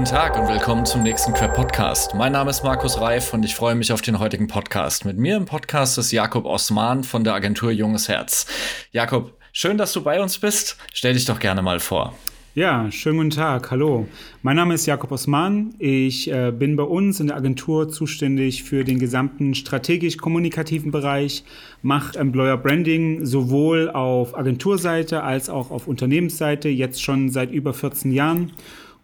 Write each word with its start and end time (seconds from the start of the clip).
Guten 0.00 0.12
Tag 0.12 0.40
und 0.40 0.48
willkommen 0.48 0.86
zum 0.86 1.02
nächsten 1.02 1.34
Quer 1.34 1.48
Podcast. 1.48 2.14
Mein 2.14 2.32
Name 2.32 2.48
ist 2.48 2.64
Markus 2.64 2.98
Reif 2.98 3.34
und 3.34 3.44
ich 3.44 3.54
freue 3.54 3.74
mich 3.74 3.92
auf 3.92 4.00
den 4.00 4.18
heutigen 4.18 4.46
Podcast. 4.46 5.04
Mit 5.04 5.18
mir 5.18 5.36
im 5.36 5.44
Podcast 5.44 5.98
ist 5.98 6.10
Jakob 6.10 6.46
Osman 6.46 7.04
von 7.04 7.22
der 7.22 7.34
Agentur 7.34 7.70
Junges 7.70 8.08
Herz. 8.08 8.46
Jakob, 8.92 9.34
schön, 9.52 9.76
dass 9.76 9.92
du 9.92 10.02
bei 10.02 10.22
uns 10.22 10.38
bist. 10.38 10.78
Stell 10.94 11.12
dich 11.12 11.26
doch 11.26 11.38
gerne 11.38 11.60
mal 11.60 11.80
vor. 11.80 12.14
Ja, 12.54 12.90
schönen 12.90 13.18
guten 13.18 13.30
Tag. 13.30 13.70
Hallo. 13.70 14.08
Mein 14.42 14.56
Name 14.56 14.72
ist 14.72 14.86
Jakob 14.86 15.12
Osman. 15.12 15.74
Ich 15.78 16.32
äh, 16.32 16.50
bin 16.50 16.76
bei 16.76 16.82
uns 16.82 17.20
in 17.20 17.26
der 17.26 17.36
Agentur 17.36 17.90
zuständig 17.90 18.62
für 18.62 18.84
den 18.84 18.98
gesamten 18.98 19.54
strategisch-kommunikativen 19.54 20.92
Bereich, 20.92 21.44
mache 21.82 22.18
Employer 22.18 22.56
Branding 22.56 23.26
sowohl 23.26 23.90
auf 23.90 24.34
Agenturseite 24.34 25.22
als 25.22 25.50
auch 25.50 25.70
auf 25.70 25.86
Unternehmensseite, 25.86 26.70
jetzt 26.70 27.02
schon 27.02 27.28
seit 27.28 27.50
über 27.52 27.74
14 27.74 28.12
Jahren 28.12 28.52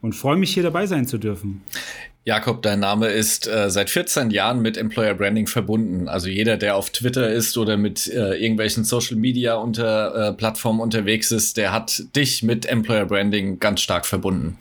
und 0.07 0.13
freue 0.13 0.37
mich, 0.37 0.55
hier 0.55 0.63
dabei 0.63 0.87
sein 0.87 1.05
zu 1.05 1.19
dürfen. 1.19 1.63
Jakob, 2.29 2.61
dein 2.63 2.81
Name 2.81 3.07
ist 3.07 3.47
äh, 3.47 3.71
seit 3.71 3.89
14 3.89 4.33
Jahren 4.33 4.61
mit 4.61 4.77
Employer 4.77 5.15
Branding 5.15 5.47
verbunden. 5.47 6.09
Also 6.09 6.29
jeder, 6.29 6.57
der 6.57 6.75
auf 6.75 6.91
Twitter 6.91 7.31
ist 7.31 7.57
oder 7.57 7.77
mit 7.77 8.09
äh, 8.09 8.35
irgendwelchen 8.35 8.83
Social 8.83 9.17
Media 9.17 9.55
unter 9.55 10.31
äh, 10.31 10.33
Plattformen 10.33 10.81
unterwegs 10.81 11.31
ist, 11.31 11.57
der 11.57 11.71
hat 11.71 12.03
dich 12.17 12.43
mit 12.43 12.67
Employer 12.67 13.07
Branding 13.07 13.61
ganz 13.61 13.81
stark 13.81 14.07
verbunden. 14.07 14.59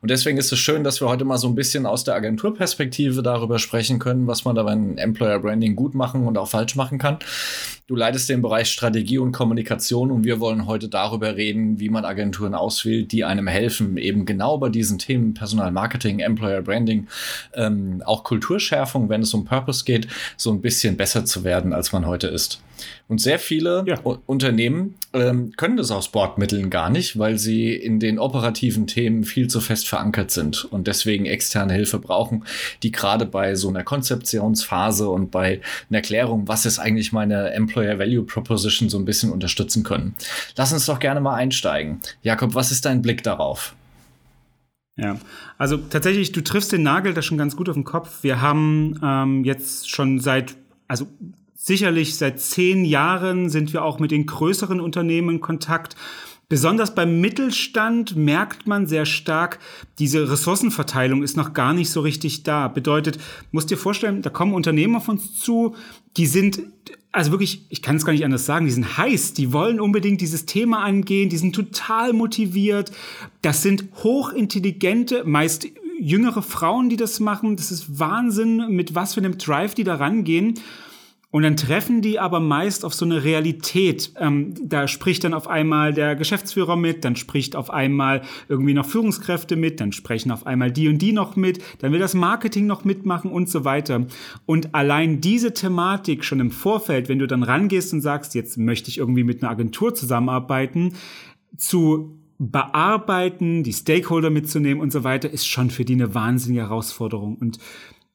Und 0.00 0.12
deswegen 0.12 0.38
ist 0.38 0.52
es 0.52 0.60
schön, 0.60 0.84
dass 0.84 1.00
wir 1.00 1.08
heute 1.08 1.24
mal 1.24 1.38
so 1.38 1.48
ein 1.48 1.56
bisschen 1.56 1.86
aus 1.86 2.04
der 2.04 2.14
Agenturperspektive 2.14 3.20
darüber 3.20 3.58
sprechen 3.58 3.98
können, 3.98 4.28
was 4.28 4.44
man 4.44 4.54
da 4.54 4.62
beim 4.62 4.96
Employer 4.96 5.40
Branding 5.40 5.74
gut 5.74 5.96
machen 5.96 6.24
und 6.24 6.38
auch 6.38 6.48
falsch 6.48 6.76
machen 6.76 6.98
kann. 6.98 7.18
Du 7.88 7.96
leitest 7.96 8.28
den 8.28 8.42
Bereich 8.42 8.68
Strategie 8.68 9.16
und 9.16 9.32
Kommunikation 9.32 10.10
und 10.10 10.22
wir 10.22 10.40
wollen 10.40 10.66
heute 10.66 10.90
darüber 10.90 11.36
reden, 11.36 11.80
wie 11.80 11.88
man 11.88 12.04
Agenturen 12.04 12.54
auswählt, 12.54 13.12
die 13.12 13.24
einem 13.24 13.46
helfen, 13.46 13.96
eben 13.96 14.26
genau 14.26 14.58
bei 14.58 14.68
diesen 14.68 14.98
Themen 14.98 15.32
Personalmarketing, 15.32 16.20
Employer 16.20 16.60
Branding, 16.60 17.07
ähm, 17.54 18.02
auch 18.04 18.24
Kulturschärfung, 18.24 19.08
wenn 19.08 19.22
es 19.22 19.34
um 19.34 19.44
Purpose 19.44 19.84
geht, 19.84 20.08
so 20.36 20.50
ein 20.50 20.60
bisschen 20.60 20.96
besser 20.96 21.24
zu 21.24 21.44
werden, 21.44 21.72
als 21.72 21.92
man 21.92 22.06
heute 22.06 22.28
ist. 22.28 22.60
Und 23.08 23.20
sehr 23.20 23.38
viele 23.38 23.84
ja. 23.86 23.98
Unternehmen 24.26 24.94
ähm, 25.12 25.52
können 25.56 25.76
das 25.76 25.90
aus 25.90 26.10
Bordmitteln 26.10 26.70
gar 26.70 26.90
nicht, 26.90 27.18
weil 27.18 27.38
sie 27.38 27.72
in 27.74 28.00
den 28.00 28.18
operativen 28.18 28.86
Themen 28.86 29.24
viel 29.24 29.48
zu 29.48 29.60
fest 29.60 29.88
verankert 29.88 30.30
sind 30.30 30.64
und 30.64 30.86
deswegen 30.86 31.26
externe 31.26 31.72
Hilfe 31.72 31.98
brauchen, 31.98 32.44
die 32.82 32.92
gerade 32.92 33.26
bei 33.26 33.54
so 33.54 33.68
einer 33.68 33.82
Konzeptionsphase 33.84 35.08
und 35.08 35.30
bei 35.30 35.60
einer 35.88 35.98
Erklärung, 35.98 36.48
was 36.48 36.66
ist 36.66 36.78
eigentlich 36.78 37.12
meine 37.12 37.50
Employer 37.50 37.98
Value 37.98 38.24
Proposition, 38.24 38.88
so 38.88 38.98
ein 38.98 39.04
bisschen 39.04 39.32
unterstützen 39.32 39.82
können. 39.82 40.14
Lass 40.56 40.72
uns 40.72 40.86
doch 40.86 40.98
gerne 40.98 41.20
mal 41.20 41.34
einsteigen. 41.34 42.00
Jakob, 42.22 42.54
was 42.54 42.70
ist 42.70 42.84
dein 42.84 43.02
Blick 43.02 43.22
darauf? 43.22 43.74
Ja, 45.00 45.16
also 45.58 45.76
tatsächlich, 45.76 46.32
du 46.32 46.42
triffst 46.42 46.72
den 46.72 46.82
Nagel 46.82 47.14
da 47.14 47.22
schon 47.22 47.38
ganz 47.38 47.54
gut 47.54 47.68
auf 47.68 47.76
den 47.76 47.84
Kopf. 47.84 48.24
Wir 48.24 48.40
haben 48.40 48.98
ähm, 49.00 49.44
jetzt 49.44 49.88
schon 49.88 50.18
seit, 50.18 50.56
also 50.88 51.06
sicherlich 51.54 52.16
seit 52.16 52.40
zehn 52.40 52.84
Jahren 52.84 53.48
sind 53.48 53.72
wir 53.72 53.84
auch 53.84 54.00
mit 54.00 54.10
den 54.10 54.26
größeren 54.26 54.80
Unternehmen 54.80 55.36
in 55.36 55.40
Kontakt. 55.40 55.94
Besonders 56.50 56.94
beim 56.94 57.20
Mittelstand 57.20 58.16
merkt 58.16 58.66
man 58.66 58.86
sehr 58.86 59.04
stark, 59.04 59.58
diese 59.98 60.30
Ressourcenverteilung 60.30 61.22
ist 61.22 61.36
noch 61.36 61.52
gar 61.52 61.74
nicht 61.74 61.90
so 61.90 62.00
richtig 62.00 62.42
da. 62.42 62.68
Bedeutet, 62.68 63.18
musst 63.52 63.70
dir 63.70 63.76
vorstellen, 63.76 64.22
da 64.22 64.30
kommen 64.30 64.54
Unternehmen 64.54 64.96
auf 64.96 65.10
uns 65.10 65.38
zu, 65.38 65.76
die 66.16 66.24
sind, 66.24 66.62
also 67.12 67.32
wirklich, 67.32 67.66
ich 67.68 67.82
kann 67.82 67.96
es 67.96 68.06
gar 68.06 68.14
nicht 68.14 68.24
anders 68.24 68.46
sagen, 68.46 68.64
die 68.64 68.72
sind 68.72 68.96
heiß, 68.96 69.34
die 69.34 69.52
wollen 69.52 69.78
unbedingt 69.78 70.22
dieses 70.22 70.46
Thema 70.46 70.82
angehen, 70.82 71.28
die 71.28 71.36
sind 71.36 71.54
total 71.54 72.14
motiviert. 72.14 72.92
Das 73.42 73.62
sind 73.62 73.84
hochintelligente, 74.02 75.24
meist 75.26 75.66
jüngere 76.00 76.40
Frauen, 76.40 76.88
die 76.88 76.96
das 76.96 77.20
machen. 77.20 77.56
Das 77.56 77.70
ist 77.70 77.98
Wahnsinn, 77.98 78.68
mit 78.70 78.94
was 78.94 79.12
für 79.12 79.20
einem 79.20 79.36
Drive 79.36 79.74
die 79.74 79.84
da 79.84 79.96
rangehen. 79.96 80.54
Und 81.30 81.42
dann 81.42 81.56
treffen 81.56 82.00
die 82.00 82.18
aber 82.18 82.40
meist 82.40 82.86
auf 82.86 82.94
so 82.94 83.04
eine 83.04 83.22
Realität. 83.22 84.12
Ähm, 84.18 84.54
da 84.62 84.88
spricht 84.88 85.24
dann 85.24 85.34
auf 85.34 85.46
einmal 85.46 85.92
der 85.92 86.16
Geschäftsführer 86.16 86.74
mit, 86.74 87.04
dann 87.04 87.16
spricht 87.16 87.54
auf 87.54 87.68
einmal 87.70 88.22
irgendwie 88.48 88.72
noch 88.72 88.86
Führungskräfte 88.86 89.56
mit, 89.56 89.78
dann 89.80 89.92
sprechen 89.92 90.30
auf 90.30 90.46
einmal 90.46 90.72
die 90.72 90.88
und 90.88 90.98
die 90.98 91.12
noch 91.12 91.36
mit, 91.36 91.62
dann 91.80 91.92
will 91.92 91.98
das 91.98 92.14
Marketing 92.14 92.66
noch 92.66 92.84
mitmachen 92.84 93.30
und 93.30 93.50
so 93.50 93.66
weiter. 93.66 94.06
Und 94.46 94.74
allein 94.74 95.20
diese 95.20 95.52
Thematik 95.52 96.24
schon 96.24 96.40
im 96.40 96.50
Vorfeld, 96.50 97.10
wenn 97.10 97.18
du 97.18 97.26
dann 97.26 97.42
rangehst 97.42 97.92
und 97.92 98.00
sagst, 98.00 98.34
jetzt 98.34 98.56
möchte 98.56 98.88
ich 98.88 98.96
irgendwie 98.96 99.24
mit 99.24 99.42
einer 99.42 99.50
Agentur 99.50 99.94
zusammenarbeiten, 99.94 100.94
zu 101.58 102.18
bearbeiten, 102.38 103.64
die 103.64 103.72
Stakeholder 103.72 104.30
mitzunehmen 104.30 104.80
und 104.80 104.92
so 104.92 105.04
weiter, 105.04 105.28
ist 105.28 105.46
schon 105.46 105.70
für 105.70 105.84
die 105.84 105.94
eine 105.94 106.14
wahnsinnige 106.14 106.62
Herausforderung. 106.62 107.36
Und 107.36 107.58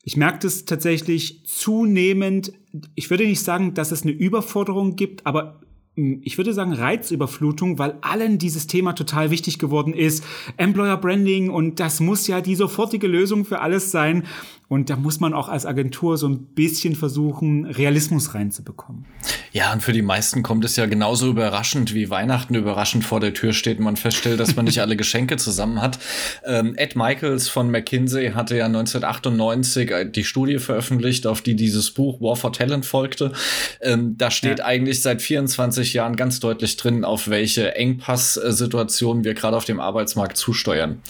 ich 0.03 0.17
merke 0.17 0.39
das 0.39 0.65
tatsächlich 0.65 1.45
zunehmend. 1.45 2.51
Ich 2.93 3.09
würde 3.09 3.25
nicht 3.25 3.41
sagen, 3.41 3.73
dass 3.73 3.91
es 3.91 4.03
eine 4.03 4.11
Überforderung 4.11 4.97
gibt, 4.97 5.25
aber 5.25 5.61
hm, 5.95 6.21
ich 6.23 6.37
würde 6.37 6.53
sagen 6.53 6.73
Reizüberflutung, 6.73 7.79
weil 7.79 7.97
allen 8.01 8.37
dieses 8.37 8.67
Thema 8.67 8.93
total 8.93 9.31
wichtig 9.31 9.59
geworden 9.59 9.93
ist. 9.93 10.23
Employer 10.57 10.97
Branding 10.97 11.49
und 11.49 11.79
das 11.79 12.01
muss 12.01 12.27
ja 12.27 12.41
die 12.41 12.55
sofortige 12.55 13.07
Lösung 13.07 13.45
für 13.45 13.61
alles 13.61 13.91
sein. 13.91 14.23
Und 14.67 14.89
da 14.89 14.97
muss 14.97 15.19
man 15.19 15.33
auch 15.33 15.47
als 15.49 15.65
Agentur 15.65 16.17
so 16.17 16.27
ein 16.27 16.47
bisschen 16.47 16.95
versuchen, 16.95 17.65
Realismus 17.65 18.33
reinzubekommen. 18.33 19.05
Ja, 19.53 19.71
und 19.71 19.81
für 19.83 19.93
die 19.93 20.01
meisten 20.01 20.41
kommt 20.41 20.65
es 20.65 20.75
ja 20.77 20.87
genauso 20.87 21.29
überraschend, 21.29 21.93
wie 21.93 22.09
Weihnachten 22.09 22.55
überraschend 22.55 23.05
vor 23.05 23.19
der 23.19 23.35
Tür 23.35 23.53
steht 23.53 23.77
und 23.77 23.83
man 23.83 23.97
feststellt, 23.97 24.39
dass 24.39 24.55
man 24.55 24.65
nicht 24.65 24.81
alle 24.81 24.97
Geschenke 24.97 25.37
zusammen 25.37 25.79
hat. 25.79 25.99
Ähm, 26.43 26.73
Ed 26.75 26.95
Michaels 26.95 27.49
von 27.49 27.69
McKinsey 27.69 28.31
hatte 28.31 28.57
ja 28.57 28.65
1998 28.65 29.91
äh, 29.91 30.09
die 30.09 30.23
Studie 30.23 30.57
veröffentlicht, 30.57 31.27
auf 31.27 31.41
die 31.41 31.55
dieses 31.55 31.91
Buch 31.91 32.19
War 32.19 32.35
for 32.35 32.51
Talent 32.51 32.87
folgte. 32.87 33.31
Ähm, 33.79 34.17
da 34.17 34.31
steht 34.31 34.57
ja. 34.57 34.65
eigentlich 34.65 35.03
seit 35.03 35.21
24 35.21 35.93
Jahren 35.93 36.15
ganz 36.15 36.39
deutlich 36.39 36.75
drin, 36.75 37.05
auf 37.05 37.27
welche 37.27 37.75
Engpass-Situationen 37.75 39.23
wir 39.23 39.35
gerade 39.35 39.55
auf 39.55 39.65
dem 39.65 39.79
Arbeitsmarkt 39.79 40.35
zusteuern. 40.35 41.03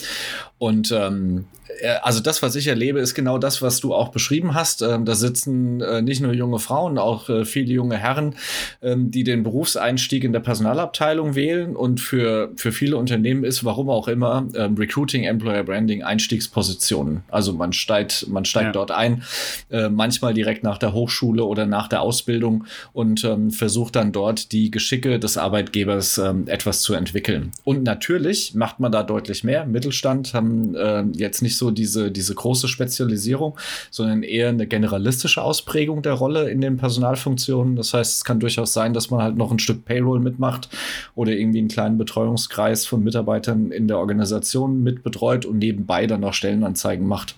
Und 0.64 0.92
ähm, 0.92 1.44
äh, 1.80 1.96
also 2.02 2.20
das, 2.20 2.42
was 2.42 2.56
ich 2.56 2.66
erlebe, 2.66 2.98
ist 2.98 3.14
genau 3.14 3.36
das, 3.36 3.60
was 3.60 3.80
du 3.80 3.94
auch 3.94 4.08
beschrieben 4.08 4.54
hast. 4.54 4.80
Ähm, 4.80 5.04
da 5.04 5.14
sitzen 5.14 5.82
äh, 5.82 6.00
nicht 6.00 6.22
nur 6.22 6.32
junge 6.32 6.58
Frauen, 6.58 6.96
auch 6.96 7.28
äh, 7.28 7.44
viele 7.44 7.74
junge 7.74 7.98
Herren, 7.98 8.34
ähm, 8.80 9.10
die 9.10 9.24
den 9.24 9.42
Berufseinstieg 9.42 10.24
in 10.24 10.32
der 10.32 10.40
Personalabteilung 10.40 11.34
wählen 11.34 11.76
und 11.76 12.00
für, 12.00 12.50
für 12.56 12.72
viele 12.72 12.96
Unternehmen 12.96 13.44
ist, 13.44 13.64
warum 13.64 13.90
auch 13.90 14.08
immer, 14.08 14.46
ähm, 14.54 14.74
Recruiting, 14.76 15.24
Employer 15.24 15.64
Branding 15.64 16.02
Einstiegspositionen. 16.02 17.24
Also 17.28 17.52
man 17.52 17.74
steigt, 17.74 18.26
man 18.28 18.46
steigt 18.46 18.68
ja. 18.68 18.72
dort 18.72 18.90
ein, 18.90 19.22
äh, 19.70 19.90
manchmal 19.90 20.32
direkt 20.32 20.62
nach 20.62 20.78
der 20.78 20.94
Hochschule 20.94 21.44
oder 21.44 21.66
nach 21.66 21.88
der 21.88 22.00
Ausbildung 22.00 22.64
und 22.94 23.22
ähm, 23.24 23.50
versucht 23.50 23.96
dann 23.96 24.12
dort 24.12 24.52
die 24.52 24.70
Geschicke 24.70 25.18
des 25.18 25.36
Arbeitgebers 25.36 26.16
ähm, 26.16 26.48
etwas 26.48 26.80
zu 26.80 26.94
entwickeln. 26.94 27.52
Und 27.64 27.82
natürlich 27.82 28.54
macht 28.54 28.80
man 28.80 28.90
da 28.90 29.02
deutlich 29.02 29.44
mehr. 29.44 29.66
Mittelstand 29.66 30.32
haben 30.32 30.53
äh, 30.76 31.04
jetzt 31.14 31.42
nicht 31.42 31.56
so 31.56 31.64
so 31.64 31.70
diese, 31.70 32.10
diese 32.10 32.34
große 32.34 32.68
Spezialisierung, 32.68 33.56
sondern 33.90 34.22
eher 34.22 34.50
eine 34.50 34.66
generalistische 34.66 35.42
Ausprägung 35.42 36.02
der 36.02 36.12
Rolle 36.12 36.50
in 36.50 36.60
den 36.60 36.76
Personalfunktionen. 36.76 37.76
Das 37.76 37.94
heißt, 37.94 38.16
es 38.16 38.24
kann 38.24 38.38
durchaus 38.38 38.72
sein, 38.74 38.92
dass 38.92 39.10
man 39.10 39.22
halt 39.22 39.36
noch 39.36 39.50
ein 39.50 39.58
Stück 39.58 39.84
Payroll 39.84 40.20
mitmacht 40.20 40.68
oder 41.14 41.32
irgendwie 41.32 41.60
einen 41.60 41.68
kleinen 41.68 41.96
Betreuungskreis 41.96 42.86
von 42.86 43.02
Mitarbeitern 43.02 43.70
in 43.70 43.88
der 43.88 43.98
Organisation 43.98 44.82
mitbetreut 44.82 45.46
und 45.46 45.58
nebenbei 45.58 46.06
dann 46.06 46.20
noch 46.20 46.34
Stellenanzeigen 46.34 47.06
macht. 47.06 47.34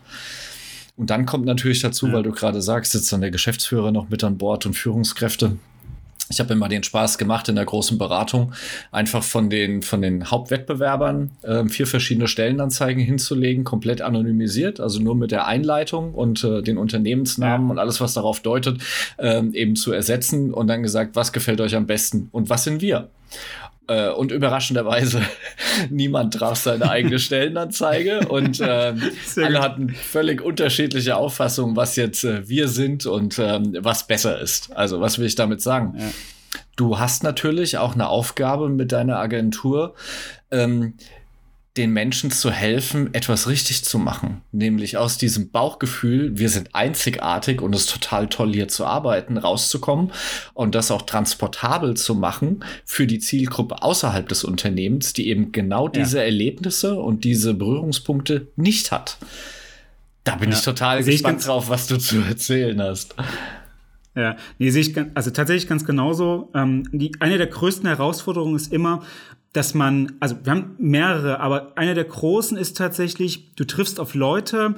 Und 0.97 1.11
dann 1.11 1.27
kommt 1.27 1.45
natürlich 1.45 1.83
dazu, 1.83 2.09
ja. 2.09 2.15
weil 2.15 2.23
du 2.23 2.33
gerade 2.33 2.61
sagst, 2.61 2.93
sitzt 2.93 3.13
dann 3.13 3.21
der 3.21 3.31
Geschäftsführer 3.31 3.93
noch 3.93 4.09
mit 4.09 4.25
an 4.25 4.39
Bord 4.39 4.67
und 4.67 4.75
Führungskräfte 4.75 5.57
ich 6.29 6.41
habe 6.41 6.53
immer 6.53 6.69
den 6.69 6.83
Spaß 6.83 7.19
gemacht 7.19 7.49
in 7.49 7.55
der 7.55 7.65
großen 7.65 7.99
Beratung, 7.99 8.53
einfach 8.91 9.23
von 9.23 9.49
den, 9.49 9.83
von 9.83 10.03
den 10.03 10.31
Hauptwettbewerbern 10.31 11.31
äh, 11.43 11.65
vier 11.67 11.87
verschiedene 11.87 12.27
Stellenanzeigen 12.27 13.03
hinzulegen, 13.03 13.65
komplett 13.65 14.03
anonymisiert, 14.03 14.81
also 14.81 15.01
nur 15.01 15.15
mit 15.15 15.31
der 15.31 15.47
Einleitung 15.47 16.15
und 16.15 16.43
äh, 16.43 16.63
den 16.63 16.79
Unternehmensnamen 16.79 17.69
ja. 17.69 17.73
und 17.73 17.79
alles, 17.79 18.01
was 18.01 18.15
darauf 18.15 18.41
deutet, 18.41 18.79
äh, 19.19 19.43
eben 19.53 19.77
zu 19.77 19.93
ersetzen 19.93 20.53
und 20.53 20.67
dann 20.67 20.83
gesagt, 20.83 21.15
was 21.15 21.33
gefällt 21.33 21.61
euch 21.61 21.77
am 21.77 21.87
besten 21.87 22.29
und 22.33 22.51
was 22.51 22.65
sind 22.65 22.81
wir? 22.81 23.09
Äh, 23.89 24.11
und 24.11 24.33
überraschenderweise, 24.33 25.23
niemand 25.91 26.35
traf 26.35 26.59
seine 26.59 26.91
eigene 26.91 27.19
Stellenanzeige 27.21 28.29
und 28.29 28.61
äh, 28.61 28.95
alle 29.37 29.61
hatten 29.61 29.91
völlig 29.91 30.43
unterschiedliche 30.43 31.17
Auffassungen, 31.17 31.77
was 31.77 31.95
jetzt 31.95 32.25
äh, 32.25 32.49
wir 32.49 32.69
sind 32.69 33.07
und 33.07 33.39
ähm, 33.39 33.77
was 33.81 34.07
besser 34.07 34.41
ist. 34.41 34.75
Also, 34.77 35.01
was 35.01 35.19
will 35.19 35.27
ich 35.27 35.37
damit 35.37 35.63
sagen? 35.63 35.95
Ja. 35.99 36.07
Du 36.75 36.99
hast 36.99 37.23
natürlich 37.23 37.79
auch 37.79 37.95
eine 37.95 38.09
Aufgabe 38.09 38.69
mit 38.69 38.93
deiner 38.93 39.19
Agentur. 39.19 39.95
Ähm, 40.51 40.95
den 41.77 41.93
Menschen 41.93 42.31
zu 42.31 42.51
helfen, 42.51 43.13
etwas 43.13 43.49
richtig 43.49 43.85
zu 43.85 43.99
machen. 43.99 44.41
Nämlich 44.53 44.97
aus 44.97 45.19
diesem 45.19 45.51
Bauchgefühl, 45.51 46.39
wir 46.39 46.49
sind 46.49 46.75
einzigartig 46.75 47.61
und 47.61 47.75
es 47.75 47.83
ist 47.83 47.93
total 47.93 48.29
toll, 48.29 48.53
hier 48.53 48.69
zu 48.69 48.87
arbeiten, 48.87 49.37
rauszukommen 49.37 50.13
und 50.55 50.75
das 50.75 50.91
auch 50.91 51.03
transportabel 51.03 51.95
zu 51.95 52.15
machen 52.15 52.65
für 52.85 53.07
die 53.07 53.19
Zielgruppe 53.19 53.83
außerhalb 53.83 54.29
des 54.29 54.45
Unternehmens, 54.45 55.13
die 55.13 55.29
eben 55.29 55.53
genau 55.53 55.89
diese 55.89 56.19
ja. 56.19 56.25
Erlebnisse 56.25 56.99
und 56.99 57.25
diese 57.25 57.55
Berührungspunkte 57.55 58.49
nicht 58.57 58.91
hat. 58.91 59.19
Da 60.25 60.37
bin 60.37 60.51
ja. 60.51 60.57
ich 60.57 60.63
total 60.65 61.03
Sehe 61.03 61.13
gespannt 61.15 61.41
ich 61.41 61.47
drauf, 61.47 61.69
was 61.69 61.87
du 61.87 61.99
zu 61.99 62.21
erzählen 62.21 62.81
hast. 62.81 63.15
Ja, 64.17 64.37
nee, 64.59 64.71
sehe 64.71 64.81
ich 64.81 64.97
also 65.15 65.31
tatsächlich 65.31 65.69
ganz 65.69 65.85
genauso. 65.85 66.51
Ähm, 66.55 66.89
die, 66.91 67.13
eine 67.21 67.37
der 67.37 67.49
größten 67.49 67.87
Herausforderungen 67.87 68.57
ist 68.57 68.73
immer, 68.73 69.03
dass 69.53 69.75
man, 69.75 70.13
also 70.21 70.37
wir 70.45 70.53
haben 70.53 70.75
mehrere, 70.79 71.41
aber 71.41 71.73
einer 71.77 71.95
der 71.95 72.05
großen 72.05 72.57
ist 72.57 72.77
tatsächlich, 72.77 73.55
du 73.55 73.65
triffst 73.65 73.99
auf 74.01 74.15
Leute, 74.15 74.75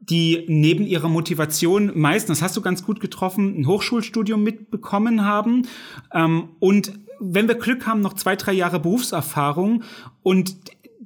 die 0.00 0.44
neben 0.48 0.84
ihrer 0.86 1.08
Motivation 1.08 1.92
meistens, 1.94 2.38
das 2.38 2.48
hast 2.48 2.56
du 2.56 2.60
ganz 2.60 2.84
gut 2.84 3.00
getroffen, 3.00 3.60
ein 3.60 3.66
Hochschulstudium 3.66 4.42
mitbekommen 4.42 5.24
haben. 5.24 5.66
Ähm, 6.12 6.50
und 6.58 6.92
wenn 7.18 7.48
wir 7.48 7.54
Glück 7.54 7.86
haben, 7.86 8.00
noch 8.00 8.14
zwei, 8.14 8.36
drei 8.36 8.52
Jahre 8.52 8.80
Berufserfahrung. 8.80 9.82
Und 10.22 10.56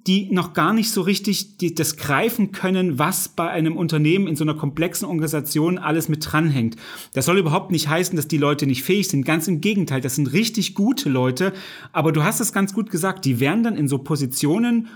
die 0.06 0.29
noch 0.32 0.55
gar 0.55 0.73
nicht 0.73 0.91
so 0.91 1.02
richtig 1.02 1.58
die, 1.58 1.75
das 1.75 1.97
greifen 1.97 2.52
können, 2.52 2.99
was 2.99 3.29
bei 3.29 3.49
einem 3.49 3.76
Unternehmen 3.76 4.26
in 4.26 4.37
so 4.37 4.44
einer 4.44 4.55
komplexen 4.55 5.06
Organisation 5.06 5.79
alles 5.79 6.08
mit 6.08 6.26
dranhängt. 6.31 6.76
Das 7.12 7.26
soll 7.26 7.38
überhaupt 7.38 7.70
nicht 7.70 7.88
heißen, 7.88 8.17
dass 8.17 8.29
die 8.29 8.38
Leute 8.38 8.67
nicht 8.67 8.82
fähig 8.82 9.08
sind. 9.08 9.25
Ganz 9.25 9.47
im 9.49 9.61
Gegenteil, 9.61 10.00
das 10.00 10.17
sind 10.17 10.32
richtig 10.32 10.75
gute 10.75 11.08
Leute. 11.08 11.52
Aber 11.93 12.12
du 12.12 12.25
hast 12.25 12.41
es 12.41 12.52
ganz 12.52 12.73
gut 12.73 12.91
gesagt, 12.91 13.25
die 13.25 13.41
werden 13.41 13.62
dann 13.62 13.76
in 13.76 13.88
so 13.88 13.99
Positionen 13.99 14.88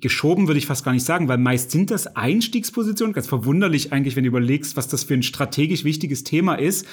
geschoben 0.00 0.48
würde 0.48 0.58
ich 0.58 0.66
fast 0.66 0.84
gar 0.84 0.92
nicht 0.92 1.04
sagen, 1.04 1.28
weil 1.28 1.38
meist 1.38 1.70
sind 1.70 1.90
das 1.90 2.16
Einstiegspositionen. 2.16 3.12
Ganz 3.12 3.28
verwunderlich 3.28 3.92
eigentlich, 3.92 4.16
wenn 4.16 4.24
du 4.24 4.28
überlegst, 4.28 4.76
was 4.76 4.88
das 4.88 5.04
für 5.04 5.14
ein 5.14 5.22
strategisch 5.22 5.84
wichtiges 5.84 6.24
Thema 6.24 6.56
ist. 6.56 6.86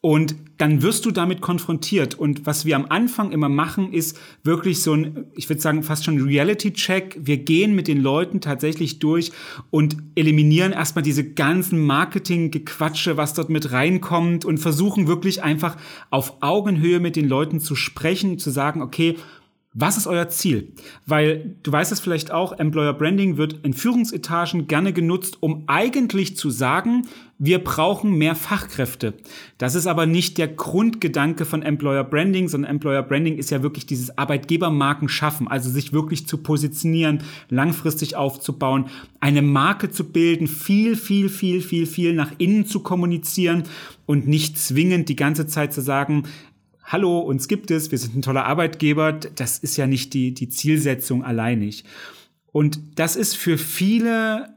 Und 0.00 0.36
dann 0.58 0.82
wirst 0.82 1.06
du 1.06 1.10
damit 1.10 1.40
konfrontiert. 1.40 2.14
Und 2.14 2.46
was 2.46 2.64
wir 2.64 2.76
am 2.76 2.86
Anfang 2.86 3.32
immer 3.32 3.48
machen, 3.48 3.92
ist 3.92 4.18
wirklich 4.42 4.82
so 4.82 4.92
ein, 4.92 5.26
ich 5.34 5.48
würde 5.48 5.60
sagen, 5.60 5.82
fast 5.82 6.04
schon 6.04 6.20
Reality-Check. 6.20 7.18
Wir 7.20 7.38
gehen 7.38 7.74
mit 7.74 7.88
den 7.88 8.00
Leuten 8.00 8.40
tatsächlich 8.40 8.98
durch 8.98 9.32
und 9.70 9.96
eliminieren 10.14 10.72
erstmal 10.72 11.02
diese 11.02 11.24
ganzen 11.32 11.84
Marketing-Gequatsche, 11.84 13.16
was 13.16 13.34
dort 13.34 13.50
mit 13.50 13.72
reinkommt 13.72 14.44
und 14.44 14.58
versuchen 14.58 15.06
wirklich 15.08 15.42
einfach 15.42 15.76
auf 16.10 16.42
Augenhöhe 16.42 17.00
mit 17.00 17.16
den 17.16 17.28
Leuten 17.28 17.60
zu 17.60 17.74
sprechen, 17.74 18.38
zu 18.38 18.50
sagen, 18.50 18.82
okay, 18.82 19.16
was 19.80 19.96
ist 19.96 20.08
euer 20.08 20.28
Ziel? 20.28 20.72
Weil 21.06 21.54
du 21.62 21.70
weißt 21.70 21.92
es 21.92 22.00
vielleicht 22.00 22.32
auch, 22.32 22.58
Employer 22.58 22.94
Branding 22.94 23.36
wird 23.36 23.64
in 23.64 23.74
Führungsetagen 23.74 24.66
gerne 24.66 24.92
genutzt, 24.92 25.38
um 25.40 25.62
eigentlich 25.68 26.36
zu 26.36 26.50
sagen, 26.50 27.06
wir 27.38 27.62
brauchen 27.62 28.18
mehr 28.18 28.34
Fachkräfte. 28.34 29.14
Das 29.56 29.76
ist 29.76 29.86
aber 29.86 30.06
nicht 30.06 30.38
der 30.38 30.48
Grundgedanke 30.48 31.44
von 31.44 31.62
Employer 31.62 32.02
Branding, 32.02 32.48
sondern 32.48 32.72
Employer 32.72 33.04
Branding 33.04 33.38
ist 33.38 33.50
ja 33.50 33.62
wirklich 33.62 33.86
dieses 33.86 34.18
Arbeitgebermarken 34.18 35.08
schaffen, 35.08 35.46
also 35.46 35.70
sich 35.70 35.92
wirklich 35.92 36.26
zu 36.26 36.38
positionieren, 36.38 37.22
langfristig 37.48 38.16
aufzubauen, 38.16 38.86
eine 39.20 39.42
Marke 39.42 39.90
zu 39.90 40.04
bilden, 40.04 40.48
viel, 40.48 40.96
viel, 40.96 41.28
viel, 41.28 41.60
viel, 41.60 41.86
viel 41.86 42.12
nach 42.14 42.32
innen 42.38 42.66
zu 42.66 42.80
kommunizieren 42.80 43.62
und 44.06 44.26
nicht 44.26 44.58
zwingend 44.58 45.08
die 45.08 45.16
ganze 45.16 45.46
Zeit 45.46 45.72
zu 45.72 45.80
sagen, 45.80 46.24
hallo, 46.90 47.18
uns 47.20 47.48
gibt 47.48 47.70
es, 47.70 47.90
wir 47.90 47.98
sind 47.98 48.16
ein 48.16 48.22
toller 48.22 48.46
Arbeitgeber, 48.46 49.12
das 49.12 49.58
ist 49.58 49.76
ja 49.76 49.86
nicht 49.86 50.14
die, 50.14 50.32
die 50.32 50.48
Zielsetzung 50.48 51.22
alleinig. 51.22 51.84
Und 52.50 52.80
das 52.98 53.14
ist 53.14 53.36
für 53.36 53.58
viele, 53.58 54.54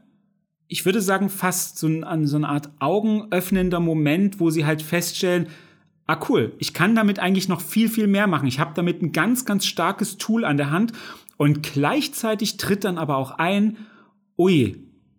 ich 0.66 0.86
würde 0.86 1.02
sagen, 1.02 1.28
fast 1.28 1.78
so, 1.78 1.86
ein, 1.86 2.26
so 2.26 2.36
eine 2.36 2.48
Art 2.48 2.70
augenöffnender 2.78 3.80
Moment, 3.80 4.40
wo 4.40 4.48
sie 4.48 4.64
halt 4.64 4.80
feststellen, 4.80 5.48
ah 6.06 6.18
cool, 6.28 6.54
ich 6.58 6.72
kann 6.72 6.94
damit 6.94 7.18
eigentlich 7.18 7.48
noch 7.48 7.60
viel, 7.60 7.90
viel 7.90 8.06
mehr 8.06 8.26
machen. 8.26 8.48
Ich 8.48 8.58
habe 8.58 8.72
damit 8.74 9.02
ein 9.02 9.12
ganz, 9.12 9.44
ganz 9.44 9.66
starkes 9.66 10.16
Tool 10.16 10.46
an 10.46 10.56
der 10.56 10.70
Hand 10.70 10.92
und 11.36 11.62
gleichzeitig 11.62 12.56
tritt 12.56 12.84
dann 12.84 12.96
aber 12.96 13.18
auch 13.18 13.32
ein, 13.32 13.76
ui, 14.38 14.78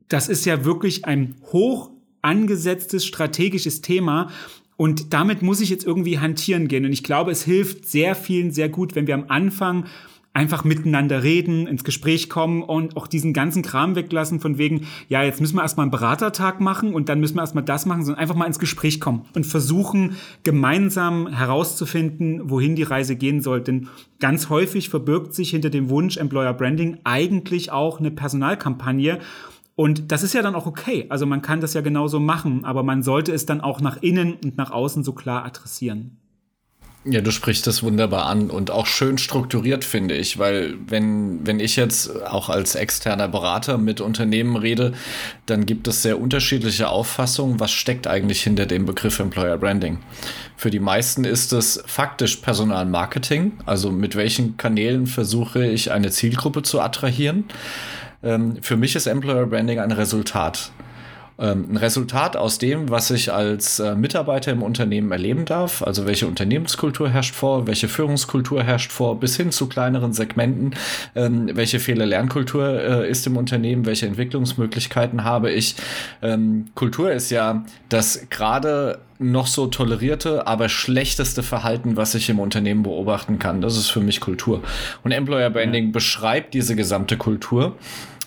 das 0.10 0.30
ist 0.30 0.45
ja 0.45 0.65
wirklich 0.65 1.06
ein 1.06 1.36
hoch 1.51 1.92
angesetztes 2.24 3.06
strategisches 3.06 3.81
Thema 3.81 4.30
und 4.78 5.14
damit 5.14 5.42
muss 5.42 5.62
ich 5.62 5.70
jetzt 5.70 5.86
irgendwie 5.86 6.20
hantieren 6.20 6.68
gehen. 6.68 6.86
Und 6.86 6.94
ich 6.94 7.04
glaube, 7.04 7.31
es 7.31 7.44
hilft 7.44 7.86
sehr 7.86 8.16
vielen 8.16 8.52
sehr 8.52 8.70
gut, 8.70 8.96
wenn 8.96 9.08
wir 9.08 9.14
am 9.14 9.25
Anfang 9.28 9.86
einfach 10.34 10.64
miteinander 10.64 11.22
reden, 11.22 11.68
ins 11.68 11.84
Gespräch 11.84 12.28
kommen 12.28 12.64
und 12.64 12.98
auch 12.98 13.06
diesen 13.06 13.34
ganzen 13.34 13.62
Kram 13.62 13.96
weglassen 13.96 14.40
von 14.40 14.58
wegen, 14.58 14.88
ja, 15.08 15.22
jetzt 15.22 15.40
müssen 15.40 15.56
wir 15.56 15.62
erstmal 15.62 15.84
einen 15.84 15.92
Beratertag 15.92 16.60
machen 16.60 16.96
und 16.96 17.08
dann 17.08 17.20
müssen 17.20 17.36
wir 17.36 17.42
erstmal 17.42 17.64
das 17.64 17.86
machen, 17.86 18.04
sondern 18.04 18.20
einfach 18.20 18.36
mal 18.36 18.48
ins 18.48 18.58
Gespräch 18.58 19.00
kommen 19.00 19.25
und 19.36 19.46
versuchen, 19.46 20.16
gemeinsam 20.42 21.28
herauszufinden, 21.28 22.50
wohin 22.50 22.75
die 22.75 22.84
Reise 22.84 23.16
gehen 23.16 23.42
soll. 23.42 23.62
Denn 23.62 23.90
ganz 24.20 24.50
häufig 24.50 24.90
verbirgt 24.90 25.36
sich 25.36 25.52
hinter 25.52 25.70
dem 25.70 25.90
Wunsch 25.90 26.18
Employer 26.18 26.54
Branding 26.54 26.98
eigentlich 27.04 27.72
auch 27.72 28.00
eine 28.00 28.10
Personalkampagne. 28.10 29.20
Und 29.75 30.12
das 30.12 30.24
ist 30.24 30.34
ja 30.34 30.42
dann 30.42 30.56
auch 30.56 30.66
okay. 30.66 31.08
Also 31.10 31.25
man 31.25 31.42
kann 31.42 31.62
das 31.62 31.74
ja 31.74 31.81
genauso 31.81 32.20
machen, 32.20 32.64
aber 32.64 32.84
man 32.84 33.02
sollte 33.02 33.31
es 33.31 33.46
dann 33.46 33.62
auch 33.62 33.81
nach 33.81 33.98
innen 34.02 34.34
und 34.44 34.58
nach 34.58 34.72
außen 34.72 35.04
so 35.04 35.14
klar 35.14 35.46
adressieren. 35.46 36.18
Ja, 37.06 37.20
du 37.20 37.31
sprichst 37.31 37.68
das 37.68 37.84
wunderbar 37.84 38.28
an 38.28 38.50
und 38.50 38.72
auch 38.72 38.86
schön 38.86 39.18
strukturiert, 39.18 39.84
finde 39.84 40.16
ich, 40.16 40.40
weil 40.40 40.75
wenn, 40.88 41.46
wenn 41.46 41.60
ich 41.60 41.75
jetzt 41.75 42.24
auch 42.25 42.48
als 42.48 42.75
externer 42.75 43.28
Berater 43.28 43.78
mit 43.78 44.00
Unternehmen 44.00 44.56
rede, 44.56 44.94
dann 45.46 45.66
gibt 45.66 45.90
es 45.90 46.02
sehr 46.02 46.22
unterschiedliche 46.22 46.88
Auffassungen, 46.88 47.60
was 47.60 47.74
steckt 47.74 48.08
eigentlich 48.08 48.42
hinter 48.42 48.66
dem 48.66 48.86
Begriff 48.86 49.20
Employer 49.20 49.58
Branding. 49.58 49.98
Für 50.56 50.72
die 50.72 50.80
meisten 50.80 51.25
ist 51.25 51.52
es 51.52 51.84
faktisch 51.86 52.38
Personalmarketing, 52.38 53.52
also 53.66 53.92
mit 53.92 54.16
welchen 54.16 54.56
Kanälen 54.56 55.06
versuche 55.06 55.68
ich 55.68 55.92
eine 55.92 56.10
Zielgruppe 56.10 56.62
zu 56.62 56.80
attrahieren. 56.80 57.44
Ähm, 58.24 58.58
für 58.62 58.78
mich 58.78 58.96
ist 58.96 59.08
Employer 59.08 59.46
Branding 59.46 59.80
ein 59.80 59.92
Resultat. 59.92 60.72
Ähm, 61.40 61.68
ein 61.72 61.78
Resultat 61.78 62.38
aus 62.38 62.60
dem, 62.60 62.92
was 62.92 63.10
ich 63.10 63.34
als 63.34 63.80
äh, 63.80 63.96
Mitarbeiter 63.96 64.52
im 64.52 64.62
Unternehmen 64.62 65.12
erleben 65.12 65.46
darf, 65.46 65.81
also 65.81 66.06
welche 66.06 66.28
Unternehmenskultur 66.28 67.10
herrscht 67.10 67.34
vor, 67.34 67.66
welche 67.66 67.88
Führungskultur 67.88 68.62
herrscht 68.62 68.92
vor, 68.92 69.20
bis 69.20 69.36
hin 69.36 69.52
zu 69.52 69.68
kleineren 69.68 70.14
Segmenten, 70.14 70.75
ähm, 71.16 71.50
welche 71.54 71.80
Fehler-Lernkultur 71.80 72.80
äh, 72.80 73.10
ist 73.10 73.25
im 73.25 73.36
Unternehmen, 73.36 73.88
welche 73.88 74.06
Entwicklungsmöglichkeiten 74.06 75.24
habe 75.24 75.52
ich. 75.52 75.75
Ähm, 76.22 76.66
Kultur 76.75 77.12
ist 77.12 77.31
ja 77.31 77.66
das 77.90 78.28
gerade 78.30 79.00
noch 79.18 79.48
so 79.48 79.68
tolerierte, 79.68 80.46
aber 80.46 80.70
schlechteste 80.70 81.42
Verhalten, 81.42 81.98
was 81.98 82.13
ich 82.13 82.30
im 82.30 82.39
Unternehmen 82.39 82.84
beobachten 82.84 83.39
kann. 83.39 83.62
Das 83.62 83.77
ist 83.77 83.89
für 83.89 84.01
mich 84.01 84.20
Kultur. 84.20 84.62
Und 85.03 85.12
Employer 85.12 85.50
Branding 85.50 85.86
ja. 85.86 85.92
beschreibt 85.92 86.53
diese 86.53 86.75
gesamte 86.75 87.18
Kultur 87.18 87.75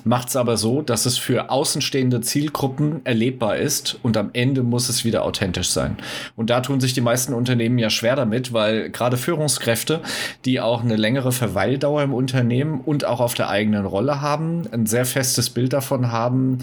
macht 0.06 0.28
es 0.28 0.36
aber 0.36 0.56
so, 0.56 0.82
dass 0.82 1.04
es 1.04 1.18
für 1.18 1.50
außenstehende 1.50 2.20
Zielgruppen 2.20 3.00
erlebbar 3.04 3.56
ist 3.56 3.98
und 4.02 4.16
am 4.16 4.30
Ende 4.32 4.62
muss 4.62 4.88
es 4.88 5.04
wieder 5.04 5.24
authentisch 5.24 5.70
sein. 5.70 5.96
Und 6.36 6.50
da 6.50 6.60
tun 6.60 6.80
sich 6.80 6.94
die 6.94 7.00
meisten 7.00 7.34
Unternehmen 7.34 7.78
ja 7.78 7.90
schwer 7.90 8.14
damit, 8.14 8.52
weil 8.52 8.90
gerade 8.90 9.16
Führungskräfte, 9.16 10.00
die 10.44 10.60
auch 10.60 10.84
eine 10.84 10.96
längere 10.96 11.32
Verweildauer 11.32 12.02
im 12.02 12.14
Unternehmen 12.14 12.80
und 12.80 13.04
auch 13.04 13.20
auf 13.20 13.34
der 13.34 13.48
eigenen 13.48 13.84
Rolle 13.84 14.20
haben, 14.20 14.62
ein 14.70 14.86
sehr 14.86 15.06
festes 15.06 15.50
Bild 15.50 15.72
davon 15.72 16.12
haben, 16.12 16.58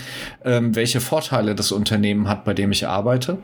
ähm, 0.45 0.75
welche 0.75 1.01
Vorteile 1.01 1.53
das 1.53 1.73
Unternehmen 1.73 2.29
hat, 2.29 2.45
bei 2.45 2.53
dem 2.53 2.71
ich 2.71 2.87
arbeite, 2.87 3.39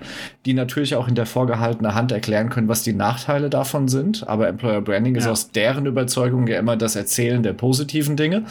die 0.46 0.54
natürlich 0.54 0.96
auch 0.96 1.10
in 1.10 1.16
der 1.16 1.26
vorgehaltenen 1.26 1.94
Hand 1.94 2.14
erklären 2.14 2.50
können, 2.50 2.70
was 2.70 2.84
die 2.84 2.94
Nachteile 2.94 3.50
davon 3.50 3.90
sind. 3.90 4.28
Aber 4.28 4.48
Employer 4.48 4.82
Branding 4.82 5.16
ja. 5.16 5.22
ist 5.22 5.28
aus 5.28 5.52
deren 5.52 5.86
Überzeugung 5.86 6.48
ja 6.48 6.58
immer 6.58 6.78
das 6.78 6.96
Erzählen 6.96 7.44
der 7.44 7.54
positiven 7.54 8.16
Dinge, 8.16 8.46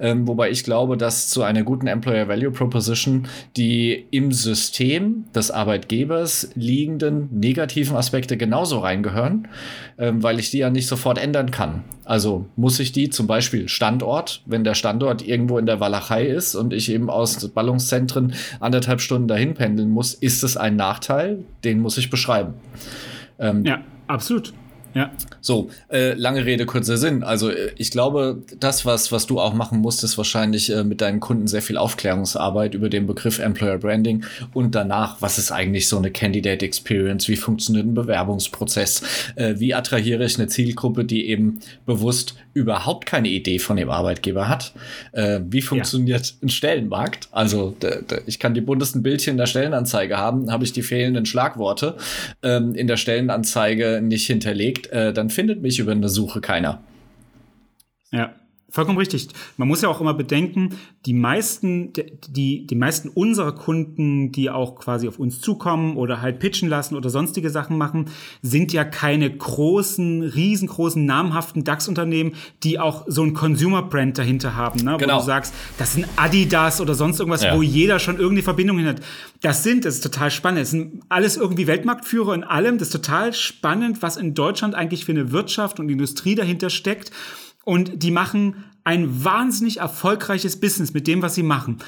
ähm, 0.00 0.26
wobei 0.26 0.50
ich 0.50 0.64
glaube, 0.64 0.85
glaube, 0.86 0.96
dass 0.96 1.28
zu 1.28 1.42
einer 1.42 1.64
guten 1.64 1.88
Employer 1.88 2.28
Value 2.28 2.52
Proposition 2.52 3.26
die 3.56 4.06
im 4.12 4.30
System 4.30 5.24
des 5.34 5.50
Arbeitgebers 5.50 6.50
liegenden 6.54 7.28
negativen 7.32 7.96
Aspekte 7.96 8.36
genauso 8.36 8.78
reingehören, 8.78 9.48
ähm, 9.98 10.22
weil 10.22 10.38
ich 10.38 10.52
die 10.52 10.58
ja 10.58 10.70
nicht 10.70 10.86
sofort 10.86 11.18
ändern 11.18 11.50
kann. 11.50 11.82
Also 12.04 12.46
muss 12.54 12.78
ich 12.78 12.92
die 12.92 13.10
zum 13.10 13.26
Beispiel 13.26 13.68
Standort, 13.68 14.42
wenn 14.46 14.62
der 14.62 14.74
Standort 14.74 15.26
irgendwo 15.26 15.58
in 15.58 15.66
der 15.66 15.80
Walachei 15.80 16.24
ist 16.24 16.54
und 16.54 16.72
ich 16.72 16.88
eben 16.92 17.10
aus 17.10 17.48
Ballungszentren 17.48 18.34
anderthalb 18.60 19.00
Stunden 19.00 19.26
dahin 19.26 19.54
pendeln 19.54 19.90
muss, 19.90 20.14
ist 20.14 20.44
es 20.44 20.56
ein 20.56 20.76
Nachteil, 20.76 21.40
den 21.64 21.80
muss 21.80 21.98
ich 21.98 22.10
beschreiben. 22.10 22.54
Ähm, 23.40 23.64
ja, 23.64 23.80
absolut. 24.06 24.52
Ja. 24.96 25.10
So, 25.42 25.68
äh, 25.92 26.14
lange 26.14 26.46
Rede, 26.46 26.64
kurzer 26.64 26.96
Sinn. 26.96 27.22
Also 27.22 27.50
äh, 27.50 27.72
ich 27.76 27.90
glaube, 27.90 28.42
das, 28.58 28.86
was, 28.86 29.12
was 29.12 29.26
du 29.26 29.38
auch 29.38 29.52
machen 29.52 29.80
musst, 29.80 30.02
ist 30.02 30.16
wahrscheinlich 30.16 30.72
äh, 30.72 30.84
mit 30.84 31.02
deinen 31.02 31.20
Kunden 31.20 31.48
sehr 31.48 31.60
viel 31.60 31.76
Aufklärungsarbeit 31.76 32.72
über 32.72 32.88
den 32.88 33.06
Begriff 33.06 33.38
Employer 33.38 33.76
Branding 33.76 34.24
und 34.54 34.74
danach, 34.74 35.20
was 35.20 35.36
ist 35.36 35.52
eigentlich 35.52 35.86
so 35.86 35.98
eine 35.98 36.10
Candidate 36.10 36.64
Experience, 36.64 37.28
wie 37.28 37.36
funktioniert 37.36 37.84
ein 37.84 37.92
Bewerbungsprozess, 37.92 39.02
äh, 39.34 39.56
wie 39.58 39.74
attrahiere 39.74 40.24
ich 40.24 40.38
eine 40.38 40.48
Zielgruppe, 40.48 41.04
die 41.04 41.28
eben 41.28 41.60
bewusst 41.84 42.34
überhaupt 42.56 43.06
keine 43.06 43.28
Idee 43.28 43.58
von 43.58 43.76
dem 43.76 43.90
Arbeitgeber 43.90 44.48
hat, 44.48 44.72
äh, 45.12 45.40
wie 45.44 45.60
funktioniert 45.60 46.26
ja. 46.26 46.34
ein 46.42 46.48
Stellenmarkt. 46.48 47.28
Also 47.30 47.76
ich 48.26 48.38
kann 48.38 48.54
die 48.54 48.62
buntesten 48.62 49.02
Bildchen 49.02 49.32
in 49.32 49.38
der 49.38 49.46
Stellenanzeige 49.46 50.16
haben, 50.16 50.50
habe 50.50 50.64
ich 50.64 50.72
die 50.72 50.82
fehlenden 50.82 51.26
Schlagworte 51.26 51.96
ähm, 52.42 52.74
in 52.74 52.86
der 52.86 52.96
Stellenanzeige 52.96 54.00
nicht 54.02 54.26
hinterlegt 54.26 54.86
äh, 54.88 55.12
dann 55.12 55.30
findet 55.30 55.62
mich 55.62 55.78
über 55.78 55.92
eine 55.92 56.08
Suche 56.08 56.40
keiner. 56.40 56.82
Ja. 58.10 58.34
Vollkommen 58.68 58.98
richtig. 58.98 59.28
Man 59.56 59.68
muss 59.68 59.82
ja 59.82 59.88
auch 59.88 60.00
immer 60.00 60.12
bedenken, 60.12 60.70
die 61.06 61.14
meisten, 61.14 61.92
die, 62.28 62.66
die 62.66 62.74
meisten 62.74 63.08
unserer 63.08 63.52
Kunden, 63.52 64.32
die 64.32 64.50
auch 64.50 64.74
quasi 64.74 65.06
auf 65.06 65.20
uns 65.20 65.40
zukommen 65.40 65.96
oder 65.96 66.20
halt 66.20 66.40
pitchen 66.40 66.68
lassen 66.68 66.96
oder 66.96 67.08
sonstige 67.08 67.50
Sachen 67.50 67.78
machen, 67.78 68.10
sind 68.42 68.72
ja 68.72 68.84
keine 68.84 69.30
großen, 69.30 70.22
riesengroßen, 70.22 71.04
namhaften 71.04 71.62
DAX-Unternehmen, 71.62 72.34
die 72.64 72.80
auch 72.80 73.04
so 73.06 73.22
ein 73.22 73.34
Consumer-Brand 73.34 74.18
dahinter 74.18 74.56
haben, 74.56 74.80
ne? 74.80 74.96
Genau. 74.98 75.14
wo 75.14 75.18
du 75.20 75.24
sagst, 75.26 75.54
das 75.78 75.94
sind 75.94 76.08
Adidas 76.16 76.80
oder 76.80 76.96
sonst 76.96 77.20
irgendwas, 77.20 77.44
ja. 77.44 77.56
wo 77.56 77.62
jeder 77.62 78.00
schon 78.00 78.18
irgendwie 78.18 78.42
Verbindung 78.42 78.78
hin 78.78 78.88
hat. 78.88 79.00
Das 79.42 79.62
sind, 79.62 79.84
das 79.84 79.94
ist 79.94 80.02
total 80.02 80.32
spannend. 80.32 80.62
Das 80.62 80.70
sind 80.70 81.04
alles 81.08 81.36
irgendwie 81.36 81.68
Weltmarktführer 81.68 82.34
in 82.34 82.42
allem. 82.42 82.78
Das 82.78 82.88
ist 82.88 82.92
total 82.92 83.32
spannend, 83.32 84.02
was 84.02 84.16
in 84.16 84.34
Deutschland 84.34 84.74
eigentlich 84.74 85.04
für 85.04 85.12
eine 85.12 85.30
Wirtschaft 85.30 85.78
und 85.78 85.88
Industrie 85.88 86.34
dahinter 86.34 86.68
steckt. 86.68 87.12
Und 87.66 88.04
die 88.04 88.12
machen 88.12 88.64
ein 88.84 89.24
wahnsinnig 89.24 89.78
erfolgreiches 89.78 90.60
Business 90.60 90.94
mit 90.94 91.08
dem, 91.08 91.20
was 91.20 91.34
sie 91.34 91.42
machen. 91.42 91.78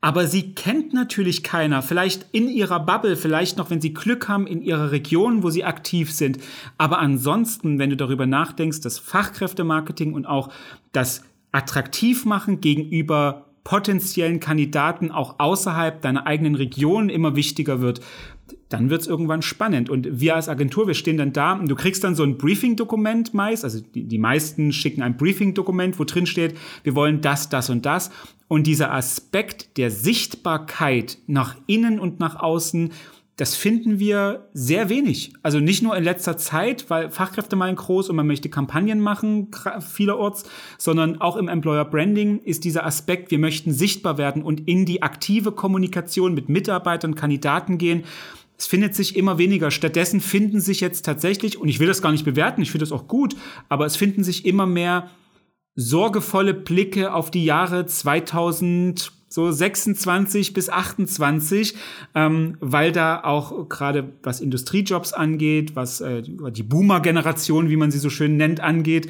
Aber 0.00 0.26
sie 0.26 0.54
kennt 0.54 0.92
natürlich 0.92 1.44
keiner. 1.44 1.80
Vielleicht 1.80 2.26
in 2.32 2.48
ihrer 2.48 2.80
Bubble, 2.80 3.14
vielleicht 3.16 3.56
noch, 3.56 3.70
wenn 3.70 3.80
sie 3.80 3.94
Glück 3.94 4.28
haben, 4.28 4.48
in 4.48 4.62
ihrer 4.62 4.90
Region, 4.90 5.44
wo 5.44 5.50
sie 5.50 5.62
aktiv 5.62 6.12
sind. 6.12 6.38
Aber 6.76 6.98
ansonsten, 6.98 7.78
wenn 7.78 7.90
du 7.90 7.96
darüber 7.96 8.26
nachdenkst, 8.26 8.80
das 8.80 8.98
Fachkräftemarketing 8.98 10.12
und 10.12 10.26
auch 10.26 10.50
das 10.90 11.22
Attraktivmachen 11.52 12.60
gegenüber 12.60 13.47
potenziellen 13.64 14.40
Kandidaten 14.40 15.10
auch 15.10 15.36
außerhalb 15.38 16.00
deiner 16.00 16.26
eigenen 16.26 16.54
Region 16.54 17.08
immer 17.08 17.36
wichtiger 17.36 17.80
wird, 17.80 18.00
dann 18.68 18.90
wird 18.90 19.02
es 19.02 19.06
irgendwann 19.06 19.42
spannend. 19.42 19.90
Und 19.90 20.20
wir 20.20 20.34
als 20.34 20.48
Agentur, 20.48 20.86
wir 20.86 20.94
stehen 20.94 21.16
dann 21.16 21.32
da 21.32 21.52
und 21.52 21.68
du 21.68 21.74
kriegst 21.74 22.04
dann 22.04 22.14
so 22.14 22.22
ein 22.22 22.38
Briefing-Dokument 22.38 23.34
meist, 23.34 23.64
also 23.64 23.80
die, 23.80 24.04
die 24.04 24.18
meisten 24.18 24.72
schicken 24.72 25.02
ein 25.02 25.16
Briefing-Dokument, 25.16 25.98
wo 25.98 26.04
drin 26.04 26.26
steht, 26.26 26.56
wir 26.82 26.94
wollen 26.94 27.20
das, 27.20 27.48
das 27.48 27.70
und 27.70 27.86
das. 27.86 28.10
Und 28.46 28.66
dieser 28.66 28.92
Aspekt 28.92 29.76
der 29.76 29.90
Sichtbarkeit 29.90 31.18
nach 31.26 31.56
innen 31.66 32.00
und 32.00 32.20
nach 32.20 32.36
außen, 32.36 32.92
das 33.38 33.54
finden 33.54 34.00
wir 34.00 34.48
sehr 34.52 34.88
wenig. 34.88 35.32
Also 35.42 35.60
nicht 35.60 35.80
nur 35.80 35.96
in 35.96 36.02
letzter 36.02 36.36
Zeit, 36.36 36.90
weil 36.90 37.08
Fachkräfte 37.08 37.54
mal 37.54 37.72
groß 37.72 38.10
und 38.10 38.16
man 38.16 38.26
möchte 38.26 38.48
Kampagnen 38.48 39.00
machen, 39.00 39.52
vielerorts, 39.80 40.42
sondern 40.76 41.20
auch 41.20 41.36
im 41.36 41.46
Employer 41.46 41.84
Branding 41.84 42.40
ist 42.40 42.64
dieser 42.64 42.84
Aspekt, 42.84 43.30
wir 43.30 43.38
möchten 43.38 43.72
sichtbar 43.72 44.18
werden 44.18 44.42
und 44.42 44.66
in 44.66 44.84
die 44.86 45.02
aktive 45.02 45.52
Kommunikation 45.52 46.34
mit 46.34 46.48
Mitarbeitern, 46.48 47.14
Kandidaten 47.14 47.78
gehen. 47.78 48.02
Es 48.58 48.66
findet 48.66 48.96
sich 48.96 49.14
immer 49.14 49.38
weniger. 49.38 49.70
Stattdessen 49.70 50.20
finden 50.20 50.60
sich 50.60 50.80
jetzt 50.80 51.04
tatsächlich, 51.04 51.60
und 51.60 51.68
ich 51.68 51.78
will 51.78 51.86
das 51.86 52.02
gar 52.02 52.10
nicht 52.10 52.24
bewerten, 52.24 52.60
ich 52.60 52.72
finde 52.72 52.86
das 52.86 52.92
auch 52.92 53.06
gut, 53.06 53.36
aber 53.68 53.86
es 53.86 53.94
finden 53.94 54.24
sich 54.24 54.46
immer 54.46 54.66
mehr 54.66 55.10
sorgevolle 55.76 56.54
Blicke 56.54 57.14
auf 57.14 57.30
die 57.30 57.44
Jahre 57.44 57.86
2000, 57.86 59.12
so 59.28 59.50
26 59.50 60.52
bis 60.54 60.70
28, 60.70 61.74
ähm, 62.14 62.56
weil 62.60 62.92
da 62.92 63.22
auch 63.22 63.68
gerade 63.68 64.12
was 64.22 64.40
Industriejobs 64.40 65.12
angeht, 65.12 65.76
was 65.76 66.00
äh, 66.00 66.22
die 66.22 66.62
Boomer-Generation, 66.62 67.68
wie 67.68 67.76
man 67.76 67.90
sie 67.90 67.98
so 67.98 68.10
schön 68.10 68.36
nennt, 68.36 68.60
angeht, 68.60 69.08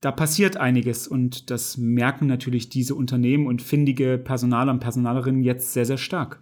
da 0.00 0.10
passiert 0.12 0.56
einiges 0.56 1.06
und 1.06 1.50
das 1.50 1.76
merken 1.76 2.26
natürlich 2.26 2.70
diese 2.70 2.94
Unternehmen 2.94 3.46
und 3.46 3.60
findige 3.60 4.16
Personaler 4.16 4.72
und 4.72 4.80
Personalerinnen 4.80 5.42
jetzt 5.42 5.72
sehr, 5.72 5.84
sehr 5.84 5.98
stark. 5.98 6.40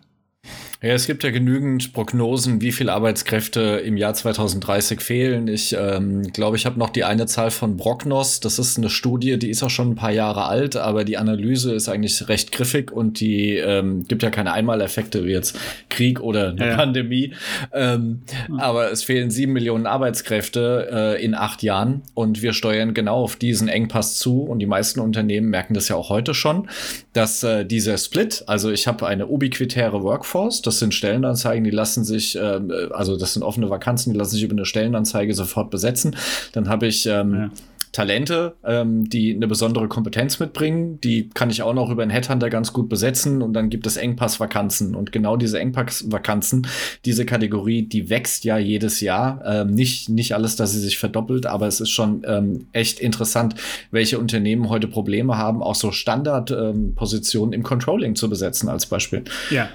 Ja, 0.80 0.90
es 0.90 1.08
gibt 1.08 1.24
ja 1.24 1.30
genügend 1.30 1.92
Prognosen, 1.92 2.60
wie 2.60 2.70
viele 2.70 2.92
Arbeitskräfte 2.92 3.82
im 3.84 3.96
Jahr 3.96 4.14
2030 4.14 5.00
fehlen. 5.00 5.48
Ich 5.48 5.74
ähm, 5.76 6.22
glaube, 6.32 6.56
ich 6.56 6.66
habe 6.66 6.78
noch 6.78 6.90
die 6.90 7.02
eine 7.02 7.26
Zahl 7.26 7.50
von 7.50 7.76
Brocknos. 7.76 8.38
Das 8.38 8.60
ist 8.60 8.78
eine 8.78 8.88
Studie, 8.88 9.40
die 9.40 9.50
ist 9.50 9.64
auch 9.64 9.70
schon 9.70 9.90
ein 9.90 9.94
paar 9.96 10.12
Jahre 10.12 10.44
alt, 10.44 10.76
aber 10.76 11.04
die 11.04 11.16
Analyse 11.16 11.74
ist 11.74 11.88
eigentlich 11.88 12.28
recht 12.28 12.52
griffig 12.52 12.92
und 12.92 13.18
die 13.18 13.56
ähm, 13.56 14.04
gibt 14.06 14.22
ja 14.22 14.30
keine 14.30 14.52
Einmaleffekte 14.52 15.24
wie 15.24 15.32
jetzt 15.32 15.58
Krieg 15.88 16.20
oder 16.20 16.50
eine 16.50 16.68
ja. 16.68 16.76
Pandemie. 16.76 17.34
Ähm, 17.72 18.22
ja. 18.48 18.58
Aber 18.58 18.92
es 18.92 19.02
fehlen 19.02 19.32
sieben 19.32 19.54
Millionen 19.54 19.86
Arbeitskräfte 19.86 21.16
äh, 21.18 21.24
in 21.24 21.34
acht 21.34 21.64
Jahren 21.64 22.02
und 22.14 22.40
wir 22.40 22.52
steuern 22.52 22.94
genau 22.94 23.24
auf 23.24 23.34
diesen 23.34 23.66
Engpass 23.66 24.16
zu 24.16 24.42
und 24.42 24.60
die 24.60 24.66
meisten 24.66 25.00
Unternehmen 25.00 25.48
merken 25.48 25.74
das 25.74 25.88
ja 25.88 25.96
auch 25.96 26.08
heute 26.08 26.34
schon, 26.34 26.68
dass 27.14 27.42
äh, 27.42 27.64
dieser 27.64 27.98
Split, 27.98 28.44
also 28.46 28.70
ich 28.70 28.86
habe 28.86 29.08
eine 29.08 29.26
ubiquitäre 29.26 30.04
Workforce, 30.04 30.67
das 30.68 30.78
sind 30.78 30.94
Stellenanzeigen, 30.94 31.64
die 31.64 31.70
lassen 31.70 32.04
sich, 32.04 32.36
äh, 32.36 32.60
also 32.90 33.16
das 33.16 33.34
sind 33.34 33.42
offene 33.42 33.70
Vakanzen, 33.70 34.12
die 34.12 34.18
lassen 34.18 34.34
sich 34.34 34.44
über 34.44 34.52
eine 34.52 34.64
Stellenanzeige 34.64 35.34
sofort 35.34 35.70
besetzen. 35.70 36.16
Dann 36.52 36.68
habe 36.68 36.86
ich 36.86 37.06
ähm, 37.06 37.34
ja. 37.34 37.50
Talente, 37.92 38.54
ähm, 38.64 39.08
die 39.08 39.34
eine 39.34 39.48
besondere 39.48 39.88
Kompetenz 39.88 40.38
mitbringen. 40.38 41.00
Die 41.00 41.30
kann 41.30 41.50
ich 41.50 41.62
auch 41.62 41.74
noch 41.74 41.90
über 41.90 42.02
einen 42.02 42.10
Headhunter 42.10 42.50
ganz 42.50 42.72
gut 42.72 42.88
besetzen 42.88 43.42
und 43.42 43.54
dann 43.54 43.70
gibt 43.70 43.86
es 43.86 43.96
Engpassvakanzen. 43.96 44.94
Und 44.94 45.10
genau 45.10 45.36
diese 45.36 45.58
Engpassvakanzen, 45.58 46.66
diese 47.04 47.24
Kategorie, 47.24 47.82
die 47.82 48.10
wächst 48.10 48.44
ja 48.44 48.58
jedes 48.58 49.00
Jahr. 49.00 49.42
Ähm, 49.44 49.74
nicht, 49.74 50.08
nicht 50.08 50.34
alles, 50.34 50.56
dass 50.56 50.72
sie 50.72 50.80
sich 50.80 50.98
verdoppelt, 50.98 51.46
aber 51.46 51.66
es 51.66 51.80
ist 51.80 51.90
schon 51.90 52.22
ähm, 52.26 52.66
echt 52.72 53.00
interessant, 53.00 53.54
welche 53.90 54.18
Unternehmen 54.18 54.68
heute 54.68 54.86
Probleme 54.86 55.38
haben, 55.38 55.62
auch 55.62 55.74
so 55.74 55.90
Standardpositionen 55.90 57.52
ähm, 57.52 57.60
im 57.60 57.62
Controlling 57.62 58.14
zu 58.14 58.28
besetzen 58.28 58.68
als 58.68 58.86
Beispiel. 58.86 59.24
Ja. 59.50 59.68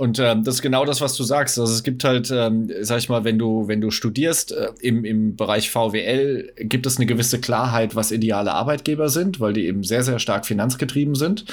Und 0.00 0.18
ähm, 0.18 0.44
das 0.44 0.54
ist 0.54 0.62
genau 0.62 0.86
das, 0.86 1.02
was 1.02 1.14
du 1.14 1.24
sagst. 1.24 1.58
Also 1.58 1.70
es 1.74 1.82
gibt 1.82 2.04
halt, 2.04 2.30
ähm, 2.30 2.70
sag 2.80 3.00
ich 3.00 3.10
mal, 3.10 3.24
wenn 3.24 3.38
du, 3.38 3.68
wenn 3.68 3.82
du 3.82 3.90
studierst 3.90 4.50
äh, 4.50 4.68
im, 4.80 5.04
im 5.04 5.36
Bereich 5.36 5.68
VWL, 5.68 6.54
gibt 6.56 6.86
es 6.86 6.96
eine 6.96 7.04
gewisse 7.04 7.38
Klarheit, 7.38 7.94
was 7.94 8.10
ideale 8.10 8.54
Arbeitgeber 8.54 9.10
sind, 9.10 9.40
weil 9.40 9.52
die 9.52 9.66
eben 9.66 9.84
sehr, 9.84 10.02
sehr 10.02 10.18
stark 10.18 10.46
finanzgetrieben 10.46 11.16
sind. 11.16 11.44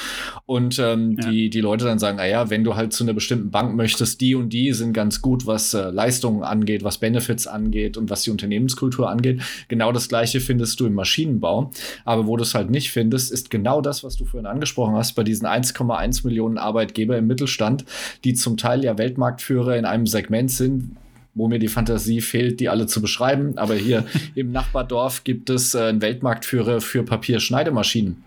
Und 0.46 0.80
ähm, 0.80 1.18
ja. 1.22 1.30
die, 1.30 1.50
die 1.50 1.60
Leute 1.60 1.84
dann 1.84 2.00
sagen, 2.00 2.16
naja, 2.16 2.50
wenn 2.50 2.64
du 2.64 2.78
halt 2.78 2.94
zu 2.94 3.04
einer 3.04 3.14
bestimmten 3.14 3.52
Bank 3.52 3.76
möchtest, 3.76 4.22
die 4.22 4.34
und 4.34 4.48
die 4.54 4.72
sind 4.72 4.94
ganz 4.94 5.22
gut, 5.22 5.46
was 5.46 5.74
äh, 5.74 5.90
Leistungen 5.90 6.44
angeht, 6.44 6.86
was 6.86 7.00
Benefits 7.00 7.48
angeht 7.48 7.98
und 7.98 8.10
was 8.10 8.22
die 8.22 8.32
Unternehmenskultur 8.32 9.10
angeht. 9.10 9.42
Genau 9.68 9.92
das 9.92 10.08
gleiche 10.08 10.40
findest 10.40 10.80
du 10.80 10.86
im 10.86 10.94
Maschinenbau. 10.94 11.72
Aber 12.06 12.28
wo 12.28 12.38
du 12.38 12.44
es 12.44 12.56
halt 12.56 12.70
nicht 12.70 12.92
findest, 12.92 13.30
ist 13.30 13.50
genau 13.50 13.82
das, 13.82 14.06
was 14.06 14.16
du 14.16 14.24
vorhin 14.24 14.48
angesprochen 14.48 14.96
hast, 14.96 15.16
bei 15.16 15.26
diesen 15.26 15.46
1,1 15.46 16.26
Millionen 16.26 16.58
Arbeitgeber 16.58 17.18
im 17.18 17.28
Mittelstand, 17.28 17.84
die 18.24 18.37
zum 18.38 18.58
Teil 18.58 18.84
ja 18.84 18.98
Weltmarktführer 18.98 19.76
in 19.76 19.86
einem 19.86 20.08
Segment 20.08 20.52
sind, 20.52 20.96
wo 21.34 21.48
mir 21.48 21.60
die 21.60 21.68
Fantasie 21.68 22.22
fehlt, 22.22 22.60
die 22.60 22.70
alle 22.70 22.88
zu 22.88 23.02
beschreiben. 23.02 23.58
Aber 23.58 23.76
hier 23.76 24.06
im 24.36 24.52
Nachbardorf 24.52 25.24
gibt 25.24 25.50
es 25.50 25.76
äh, 25.76 25.84
einen 25.84 26.02
Weltmarktführer 26.02 26.82
für 26.82 27.04
Papierschneidemaschinen. 27.04 28.24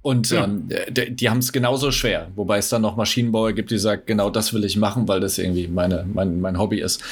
Und 0.00 0.30
ja. 0.30 0.44
ähm, 0.44 0.68
die, 0.88 1.14
die 1.14 1.28
haben 1.28 1.38
es 1.38 1.52
genauso 1.52 1.90
schwer, 1.90 2.28
wobei 2.36 2.58
es 2.58 2.68
dann 2.68 2.82
noch 2.82 2.96
Maschinenbauer 2.96 3.52
gibt, 3.52 3.70
die 3.70 3.78
sagen, 3.78 4.02
genau 4.06 4.30
das 4.30 4.54
will 4.54 4.64
ich 4.64 4.76
machen, 4.76 5.08
weil 5.08 5.20
das 5.20 5.38
irgendwie 5.38 5.66
meine, 5.66 6.06
mein, 6.12 6.40
mein 6.40 6.58
Hobby 6.58 6.80
ist. 6.80 7.02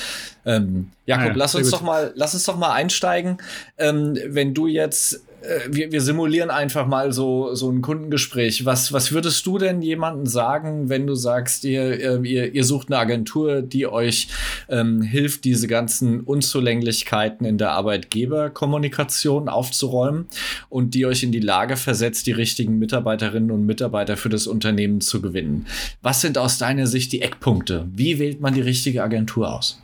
Ähm, 0.45 0.91
Jakob, 1.05 1.29
ja, 1.29 1.33
lass 1.35 1.55
uns 1.57 1.71
doch 1.71 1.83
mal, 1.83 2.13
lass 2.15 2.35
uns 2.35 2.45
doch 2.45 2.57
mal 2.57 2.73
einsteigen. 2.73 3.39
Ähm, 3.77 4.17
wenn 4.29 4.55
du 4.55 4.69
jetzt 4.69 5.26
wir, 5.69 5.93
wir 5.93 6.01
simulieren 6.01 6.51
einfach 6.51 6.87
mal 6.87 7.13
so, 7.13 7.55
so 7.55 7.71
ein 7.71 7.83
Kundengespräch. 7.83 8.65
Was, 8.65 8.93
was 8.93 9.13
würdest 9.13 9.47
du 9.47 9.59
denn 9.59 9.83
jemandem 9.83 10.27
sagen, 10.27 10.89
wenn 10.89 11.07
du 11.07 11.15
sagst, 11.15 11.65
ihr, 11.65 12.25
ihr, 12.25 12.55
ihr 12.55 12.65
sucht 12.65 12.89
eine 12.89 12.99
Agentur, 12.99 13.63
die 13.63 13.87
euch 13.87 14.29
ähm, 14.69 15.03
hilft, 15.03 15.45
diese 15.45 15.69
ganzen 15.69 16.21
Unzulänglichkeiten 16.21 17.47
in 17.47 17.59
der 17.59 17.73
Arbeitgeberkommunikation 17.73 19.49
aufzuräumen 19.49 20.27
und 20.69 20.95
die 20.95 21.07
euch 21.07 21.23
in 21.23 21.33
die 21.33 21.41
Lage 21.41 21.77
versetzt, 21.77 22.27
die 22.27 22.33
richtigen 22.33 22.79
Mitarbeiterinnen 22.79 23.51
und 23.51 23.67
Mitarbeiter 23.67 24.17
für 24.17 24.29
das 24.29 24.47
Unternehmen 24.47 25.01
zu 25.01 25.23
gewinnen? 25.23 25.67
Was 26.03 26.21
sind 26.21 26.39
aus 26.39 26.59
deiner 26.59 26.87
Sicht 26.87 27.13
die 27.13 27.23
Eckpunkte? 27.23 27.87
Wie 27.93 28.19
wählt 28.19 28.41
man 28.41 28.55
die 28.55 28.63
richtige 28.63 29.03
Agentur 29.03 29.53
aus? 29.53 29.81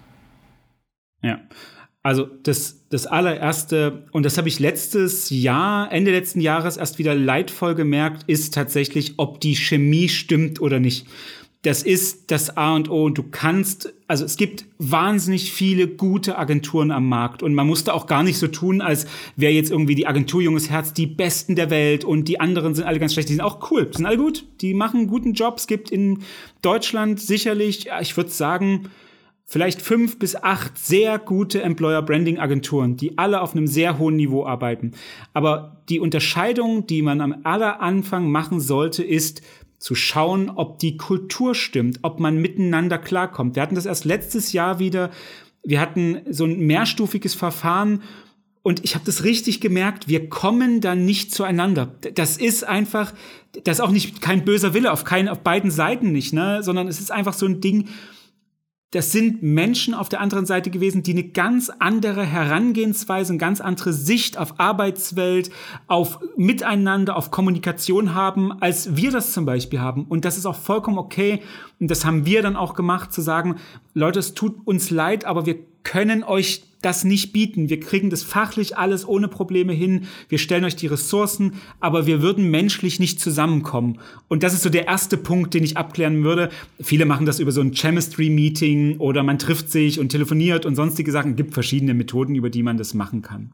Ja, 1.23 1.41
also 2.03 2.27
das, 2.43 2.81
das 2.89 3.07
allererste, 3.07 4.07
und 4.11 4.25
das 4.25 4.37
habe 4.37 4.49
ich 4.49 4.59
letztes 4.59 5.31
Jahr, 5.31 5.91
Ende 5.93 6.11
letzten 6.11 6.41
Jahres 6.41 6.77
erst 6.77 6.99
wieder 6.99 7.15
leidvoll 7.15 7.75
gemerkt, 7.75 8.25
ist 8.27 8.55
tatsächlich, 8.55 9.15
ob 9.19 9.41
die 9.41 9.55
Chemie 9.55 10.09
stimmt 10.09 10.61
oder 10.61 10.81
nicht. 10.81 11.07
das 11.63 11.85
ist 11.85 12.33
das 12.33 12.57
A 12.57 12.75
und 12.75 12.91
O. 12.91 13.05
Und 13.05 13.17
du 13.19 13.23
kannst, 13.23 13.95
also 14.09 14.25
es 14.25 14.37
gibt 14.37 14.65
wahnsinnig 14.79 15.53
viele 15.53 15.87
gute 15.87 16.37
Agenturen 16.37 16.91
am 16.91 17.09
Markt 17.09 17.43
und 17.43 17.55
man 17.55 17.69
musste 17.69 17.95
auch 17.95 18.09
gar 18.09 18.25
nicht 18.25 18.39
so 18.39 18.49
tun, 18.49 18.81
als 18.81 19.07
wäre 19.37 19.53
jetzt 19.53 19.71
irgendwie 19.71 19.95
die 19.95 20.09
Agentur 20.09 20.43
Junges 20.43 20.71
Herz 20.71 20.93
die 20.93 21.07
besten 21.07 21.55
der 21.55 21.71
Welt 21.71 22.05
und 22.05 22.27
die 22.27 22.41
anderen 22.41 22.75
sind 22.75 22.85
alle 22.85 22.99
ganz 22.99 23.13
schlecht. 23.13 23.29
Die 23.29 23.35
sind 23.35 23.43
auch 23.43 23.71
cool, 23.71 23.87
die 23.87 23.97
sind 23.97 24.07
alle 24.07 24.19
gut, 24.19 24.45
die 24.61 24.75
machen 24.75 25.01
einen 25.01 25.07
guten 25.07 25.35
Job. 25.35 25.59
Es 25.59 25.69
gibt 25.69 25.91
in 25.91 26.19
Deutschland 26.63 27.21
sicherlich, 27.21 27.89
ich 28.01 28.17
würde 28.17 28.31
sagen, 28.31 28.91
vielleicht 29.53 29.83
fünf 29.83 30.19
bis 30.19 30.35
acht 30.35 30.79
sehr 30.79 31.19
gute 31.19 31.61
Employer 31.61 32.01
Branding 32.01 32.39
Agenturen, 32.39 32.97
die 32.97 33.19
alle 33.19 33.43
auf 33.43 33.55
einem 33.55 33.67
sehr 33.67 33.99
hohen 33.99 34.17
Niveau 34.17 34.47
arbeiten. 34.47 34.93
Aber 35.35 35.83
die 35.91 36.01
Unterscheidung, 36.01 36.87
die 36.87 37.03
man 37.03 37.21
am 37.21 37.37
aller 37.43 37.83
Anfang 37.83 38.31
machen 38.31 38.61
sollte, 38.61 39.05
ist, 39.05 39.43
zu 39.79 39.95
schauen, 39.95 40.49
ob 40.49 40.79
die 40.79 40.97
Kultur 40.97 41.55
stimmt, 41.55 41.99
ob 42.01 42.19
man 42.19 42.39
miteinander 42.39 42.97
klarkommt. 42.97 43.55
Wir 43.55 43.63
hatten 43.63 43.75
das 43.75 43.85
erst 43.85 44.07
letztes 44.07 44.55
Jahr 44.55 44.79
wieder. 44.79 45.11
Wir 45.63 45.81
hatten 45.81 46.23
so 46.31 46.47
ein 46.47 46.61
mehrstufiges 46.61 47.35
Verfahren 47.35 48.03
und 48.63 48.83
ich 48.85 48.95
habe 48.95 49.05
das 49.05 49.23
richtig 49.23 49.61
gemerkt, 49.61 50.09
wir 50.09 50.31
kommen 50.31 50.81
dann 50.81 51.05
nicht 51.05 51.35
zueinander. 51.35 51.95
Das 52.15 52.39
ist 52.39 52.67
einfach, 52.67 53.13
das 53.65 53.79
ist 53.79 53.81
auch 53.83 53.91
nicht 53.91 54.23
kein 54.23 54.47
böser 54.47 54.73
Wille 54.73 54.93
auf 54.93 55.05
keinen, 55.05 55.29
auf 55.29 55.41
beiden 55.41 55.71
Seiten 55.71 56.11
nicht, 56.11 56.33
ne, 56.33 56.63
sondern 56.63 56.89
es 56.89 57.01
ist 57.01 57.11
einfach 57.11 57.35
so 57.35 57.45
ein 57.45 57.61
Ding, 57.61 57.89
das 58.93 59.11
sind 59.11 59.43
Menschen 59.43 59.95
auf 59.95 60.11
der 60.11 60.21
anderen 60.21 60.45
Seite 60.45 60.71
gewesen, 60.71 61.03
die 61.03 61.13
eine 61.13 61.25
ganz 61.25 61.71
andere 61.79 62.25
Herangehensweise, 62.25 63.33
eine 63.33 63.39
ganz 63.39 63.63
andere 63.63 63.93
Sicht 63.93 64.37
auf 64.37 64.61
Arbeitswelt, 64.61 65.51
auf 65.87 66.21
Miteinander, 66.37 67.17
auf 67.17 67.31
Kommunikation 67.31 68.15
haben, 68.15 68.53
als 68.61 68.95
wir 68.95 69.11
das 69.11 69.33
zum 69.33 69.47
Beispiel 69.47 69.81
haben. 69.81 70.05
Und 70.05 70.27
das 70.27 70.37
ist 70.37 70.45
auch 70.45 70.57
vollkommen 70.57 70.99
okay. 70.99 71.41
Und 71.81 71.91
das 71.91 72.05
haben 72.05 72.27
wir 72.27 72.43
dann 72.43 72.55
auch 72.55 72.75
gemacht, 72.75 73.15
zu 73.15 73.23
sagen, 73.23 73.57
Leute, 73.95 74.19
es 74.19 74.35
tut 74.35 74.57
uns 74.67 74.91
leid, 74.91 75.25
aber 75.25 75.47
wir 75.47 75.57
können 75.85 76.23
euch 76.23 76.63
das 76.83 77.05
nicht 77.05 77.33
bieten. 77.33 77.69
Wir 77.71 77.81
kriegen 77.81 78.11
das 78.11 78.23
fachlich 78.23 78.77
alles 78.77 79.07
ohne 79.07 79.29
Probleme 79.29 79.73
hin. 79.73 80.07
Wir 80.29 80.39
stellen 80.39 80.65
euch 80.65 80.77
die 80.77 80.89
Ressourcen, 80.89 81.55
aber 81.81 82.07
wir 82.07 82.23
würden 82.23 82.51
menschlich 82.51 83.01
nicht 83.01 83.21
zusammenkommen. 83.21 83.99
Und 84.29 84.43
das 84.43 84.55
ist 84.55 84.63
so 84.63 84.71
der 84.71 84.87
erste 84.87 85.17
Punkt, 85.17 85.55
den 85.55 85.65
ich 85.65 85.77
abklären 85.77 86.25
würde. 86.25 86.51
Viele 86.81 87.07
machen 87.07 87.27
das 87.27 87.39
über 87.39 87.53
so 87.53 87.61
ein 87.61 87.73
Chemistry-Meeting 87.73 88.99
oder 88.99 89.23
man 89.23 89.39
trifft 89.39 89.71
sich 89.71 89.99
und 89.99 90.11
telefoniert 90.11 90.67
und 90.67 90.75
sonstige 90.75 91.13
Sachen. 91.13 91.33
Es 91.33 91.37
gibt 91.37 91.55
verschiedene 91.55 91.95
Methoden, 91.95 92.35
über 92.35 92.51
die 92.51 92.63
man 92.63 92.77
das 92.77 92.95
machen 92.95 93.23
kann. 93.23 93.53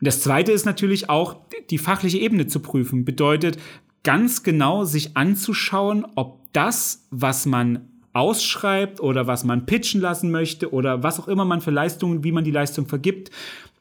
Und 0.00 0.06
das 0.06 0.20
zweite 0.20 0.52
ist 0.52 0.64
natürlich 0.64 1.10
auch, 1.10 1.36
die 1.70 1.78
fachliche 1.78 2.18
Ebene 2.18 2.46
zu 2.46 2.60
prüfen. 2.60 3.04
Bedeutet, 3.04 3.58
ganz 4.02 4.42
genau 4.42 4.84
sich 4.84 5.16
anzuschauen, 5.16 6.04
ob 6.16 6.40
das, 6.52 7.06
was 7.10 7.46
man 7.46 7.88
ausschreibt 8.12 9.00
oder 9.00 9.26
was 9.26 9.44
man 9.44 9.66
pitchen 9.66 10.00
lassen 10.00 10.30
möchte 10.30 10.72
oder 10.72 11.02
was 11.02 11.18
auch 11.18 11.28
immer 11.28 11.44
man 11.44 11.60
für 11.60 11.70
Leistungen, 11.70 12.24
wie 12.24 12.32
man 12.32 12.44
die 12.44 12.50
Leistung 12.50 12.86
vergibt, 12.86 13.30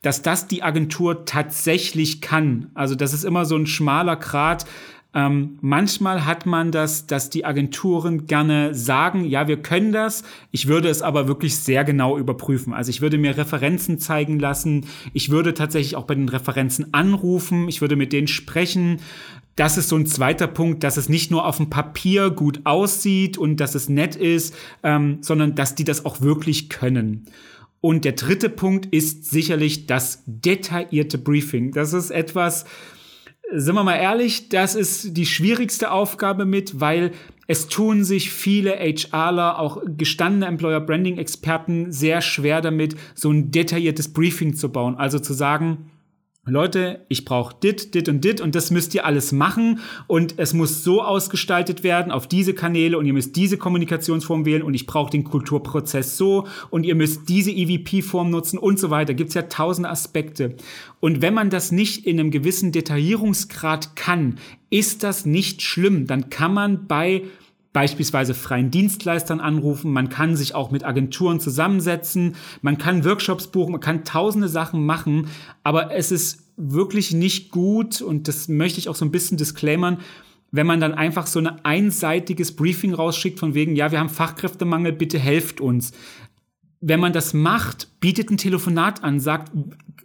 dass 0.01 0.21
das 0.21 0.47
die 0.47 0.63
Agentur 0.63 1.25
tatsächlich 1.25 2.21
kann. 2.21 2.71
Also 2.73 2.95
das 2.95 3.13
ist 3.13 3.23
immer 3.23 3.45
so 3.45 3.55
ein 3.55 3.67
schmaler 3.67 4.15
Grat. 4.15 4.65
Ähm, 5.13 5.57
manchmal 5.61 6.25
hat 6.25 6.45
man 6.45 6.71
das, 6.71 7.05
dass 7.05 7.29
die 7.29 7.43
Agenturen 7.43 8.27
gerne 8.27 8.73
sagen, 8.73 9.25
ja, 9.25 9.47
wir 9.47 9.57
können 9.57 9.91
das. 9.91 10.23
Ich 10.51 10.67
würde 10.67 10.89
es 10.89 11.01
aber 11.01 11.27
wirklich 11.27 11.57
sehr 11.57 11.83
genau 11.83 12.17
überprüfen. 12.17 12.73
Also 12.73 12.89
ich 12.91 13.01
würde 13.01 13.17
mir 13.17 13.37
Referenzen 13.37 13.99
zeigen 13.99 14.39
lassen. 14.39 14.85
Ich 15.13 15.29
würde 15.29 15.53
tatsächlich 15.53 15.97
auch 15.97 16.05
bei 16.05 16.15
den 16.15 16.29
Referenzen 16.29 16.93
anrufen. 16.93 17.67
Ich 17.67 17.81
würde 17.81 17.95
mit 17.97 18.13
denen 18.13 18.27
sprechen 18.27 18.99
das 19.55 19.77
ist 19.77 19.89
so 19.89 19.97
ein 19.97 20.05
zweiter 20.05 20.47
Punkt, 20.47 20.83
dass 20.83 20.97
es 20.97 21.09
nicht 21.09 21.29
nur 21.29 21.45
auf 21.45 21.57
dem 21.57 21.69
Papier 21.69 22.29
gut 22.29 22.61
aussieht 22.63 23.37
und 23.37 23.57
dass 23.57 23.75
es 23.75 23.89
nett 23.89 24.15
ist, 24.15 24.55
ähm, 24.81 25.17
sondern 25.21 25.55
dass 25.55 25.75
die 25.75 25.83
das 25.83 26.05
auch 26.05 26.21
wirklich 26.21 26.69
können. 26.69 27.25
Und 27.81 28.05
der 28.05 28.13
dritte 28.13 28.49
Punkt 28.49 28.85
ist 28.93 29.29
sicherlich 29.29 29.87
das 29.87 30.23
detaillierte 30.25 31.17
Briefing. 31.17 31.71
Das 31.71 31.93
ist 31.93 32.11
etwas, 32.11 32.65
sind 33.51 33.75
wir 33.75 33.83
mal 33.83 33.97
ehrlich, 33.97 34.49
das 34.49 34.75
ist 34.75 35.15
die 35.17 35.25
schwierigste 35.25 35.91
Aufgabe 35.91 36.45
mit, 36.45 36.79
weil 36.79 37.11
es 37.47 37.67
tun 37.67 38.03
sich 38.03 38.31
viele 38.31 38.77
HRler, 38.79 39.59
auch 39.59 39.81
gestandene 39.85 40.45
Employer 40.45 40.79
Branding 40.79 41.17
Experten 41.17 41.91
sehr 41.91 42.21
schwer 42.21 42.61
damit, 42.61 42.95
so 43.13 43.29
ein 43.29 43.51
detailliertes 43.51 44.13
Briefing 44.13 44.55
zu 44.55 44.71
bauen. 44.71 44.95
Also 44.95 45.19
zu 45.19 45.33
sagen, 45.33 45.90
Leute, 46.47 47.05
ich 47.07 47.23
brauche 47.23 47.55
dit, 47.61 47.93
dit 47.93 48.09
und 48.09 48.25
dit 48.25 48.41
und 48.41 48.55
das 48.55 48.71
müsst 48.71 48.95
ihr 48.95 49.05
alles 49.05 49.31
machen 49.31 49.79
und 50.07 50.39
es 50.39 50.55
muss 50.55 50.83
so 50.83 51.03
ausgestaltet 51.03 51.83
werden 51.83 52.11
auf 52.11 52.27
diese 52.27 52.55
Kanäle 52.55 52.97
und 52.97 53.05
ihr 53.05 53.13
müsst 53.13 53.35
diese 53.35 53.59
Kommunikationsform 53.59 54.43
wählen 54.43 54.63
und 54.63 54.73
ich 54.73 54.87
brauche 54.87 55.11
den 55.11 55.23
Kulturprozess 55.23 56.17
so 56.17 56.47
und 56.71 56.83
ihr 56.83 56.95
müsst 56.95 57.29
diese 57.29 57.51
EVP-Form 57.51 58.31
nutzen 58.31 58.57
und 58.57 58.79
so 58.79 58.89
weiter. 58.89 59.13
Gibt's 59.13 59.35
ja 59.35 59.43
tausend 59.43 59.85
Aspekte. 59.85 60.55
Und 60.99 61.21
wenn 61.21 61.35
man 61.35 61.51
das 61.51 61.71
nicht 61.71 62.07
in 62.07 62.19
einem 62.19 62.31
gewissen 62.31 62.71
Detaillierungsgrad 62.71 63.95
kann, 63.95 64.39
ist 64.71 65.03
das 65.03 65.27
nicht 65.27 65.61
schlimm. 65.61 66.07
Dann 66.07 66.31
kann 66.31 66.55
man 66.55 66.87
bei 66.87 67.21
beispielsweise 67.73 68.33
freien 68.33 68.71
Dienstleistern 68.71 69.39
anrufen, 69.39 69.91
man 69.91 70.09
kann 70.09 70.35
sich 70.35 70.55
auch 70.55 70.71
mit 70.71 70.83
Agenturen 70.83 71.39
zusammensetzen, 71.39 72.35
man 72.61 72.77
kann 72.77 73.05
Workshops 73.05 73.47
buchen, 73.47 73.71
man 73.71 73.81
kann 73.81 74.03
tausende 74.03 74.49
Sachen 74.49 74.85
machen, 74.85 75.27
aber 75.63 75.93
es 75.93 76.11
ist 76.11 76.43
wirklich 76.57 77.13
nicht 77.13 77.49
gut 77.51 78.01
und 78.01 78.27
das 78.27 78.47
möchte 78.47 78.79
ich 78.79 78.89
auch 78.89 78.95
so 78.95 79.05
ein 79.05 79.11
bisschen 79.11 79.37
disclaimern, 79.37 79.99
wenn 80.51 80.67
man 80.67 80.81
dann 80.81 80.93
einfach 80.93 81.27
so 81.27 81.39
ein 81.39 81.47
einseitiges 81.63 82.55
Briefing 82.55 82.93
rausschickt 82.93 83.39
von 83.39 83.53
wegen, 83.53 83.75
ja, 83.75 83.91
wir 83.91 83.99
haben 83.99 84.09
Fachkräftemangel, 84.09 84.91
bitte 84.91 85.17
helft 85.17 85.61
uns. 85.61 85.93
Wenn 86.81 86.99
man 86.99 87.13
das 87.13 87.33
macht, 87.33 87.99
bietet 88.01 88.31
ein 88.31 88.37
Telefonat 88.37 89.03
an, 89.03 89.19
sagt, 89.19 89.51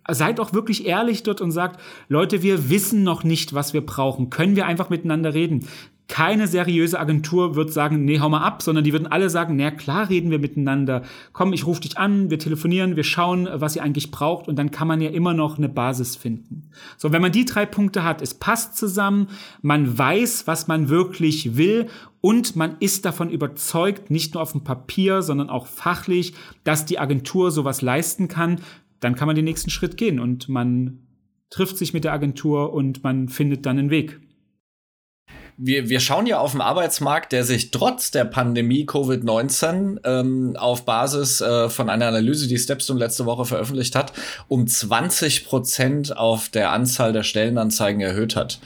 seid 0.09 0.39
auch 0.39 0.53
wirklich 0.53 0.87
ehrlich 0.87 1.25
dort 1.25 1.41
und 1.41 1.51
sagt, 1.51 1.81
Leute, 2.09 2.43
wir 2.43 2.71
wissen 2.71 3.03
noch 3.03 3.25
nicht, 3.25 3.55
was 3.55 3.73
wir 3.73 3.85
brauchen. 3.85 4.31
Können 4.31 4.55
wir 4.55 4.67
einfach 4.67 4.89
miteinander 4.89 5.35
reden? 5.35 5.67
Keine 6.09 6.47
seriöse 6.47 7.01
Agentur 7.01 7.57
wird 7.57 7.73
sagen, 7.73 8.05
nee, 8.05 8.21
hau 8.21 8.29
mal 8.29 8.43
ab, 8.43 8.63
sondern 8.63 8.85
die 8.85 8.93
würden 8.93 9.09
alle 9.09 9.29
sagen, 9.29 9.57
na 9.57 9.73
klar 9.73 10.09
reden 10.09 10.31
wir 10.31 10.39
miteinander. 10.39 11.03
Komm, 11.33 11.53
ich 11.53 11.67
rufe 11.67 11.81
dich 11.81 11.99
an, 11.99 12.31
wir 12.31 12.39
telefonieren, 12.39 12.95
wir 12.95 13.03
schauen, 13.03 13.49
was 13.53 13.75
ihr 13.75 13.83
eigentlich 13.83 14.13
braucht 14.13 14.47
und 14.47 14.57
dann 14.57 14.71
kann 14.71 14.87
man 14.87 15.01
ja 15.01 15.11
immer 15.11 15.35
noch 15.35 15.59
eine 15.59 15.69
Basis 15.69 16.15
finden. 16.15 16.71
So, 16.97 17.13
wenn 17.13 17.23
man 17.23 17.33
die 17.33 17.45
drei 17.45 17.67
Punkte 17.67 18.05
hat, 18.05 18.23
es 18.23 18.35
passt 18.35 18.77
zusammen, 18.77 19.29
man 19.63 19.99
weiß, 19.99 20.47
was 20.47 20.69
man 20.69 20.89
wirklich 20.89 21.57
will 21.57 21.89
und 22.21 22.55
man 22.55 22.77
ist 22.79 23.05
davon 23.05 23.29
überzeugt, 23.29 24.11
nicht 24.11 24.35
nur 24.35 24.43
auf 24.43 24.53
dem 24.53 24.63
Papier, 24.63 25.23
sondern 25.23 25.51
auch 25.51 25.67
fachlich, 25.67 26.35
dass 26.63 26.87
die 26.87 27.01
Agentur 27.01 27.51
sowas 27.51 27.83
leisten 27.83 28.29
kann, 28.29 28.61
dann 29.01 29.17
kann 29.17 29.27
man 29.27 29.37
den 29.37 29.45
nächsten 29.45 29.71
Schritt 29.71 29.97
gehen 29.97 30.21
und 30.21 30.49
man 30.49 31.01
trifft 31.51 31.79
sich 31.79 31.93
mit 31.93 32.05
der 32.05 32.13
Agentur 32.13 32.73
und 32.73 33.03
man 33.03 33.29
findet 33.29 33.67
dann 33.67 33.79
einen 33.79 33.91
Weg 33.91 34.21
wir, 35.59 35.89
wir 35.89 36.01
schauen 36.01 36.27
ja 36.27 36.39
auf 36.39 36.53
den 36.53 36.61
Arbeitsmarkt, 36.61 37.33
der 37.33 37.45
sich 37.45 37.71
trotz 37.71 38.11
der 38.11 38.25
Pandemie 38.25 38.85
Covid-19 38.85 39.99
ähm, 40.05 40.57
auf 40.57 40.85
Basis 40.85 41.41
äh, 41.41 41.69
von 41.71 41.89
einer 41.89 42.09
Analyse, 42.09 42.47
die 42.47 42.59
Stepstone 42.59 43.01
letzte 43.01 43.25
Woche 43.25 43.45
veröffentlicht 43.45 43.95
hat, 43.95 44.13
um 44.49 44.67
20 44.67 45.47
Prozent 45.47 46.17
auf 46.17 46.49
der 46.49 46.73
Anzahl 46.73 47.13
der 47.13 47.23
Stellenanzeigen 47.23 48.01
erhöht 48.01 48.37
hat. 48.37 48.59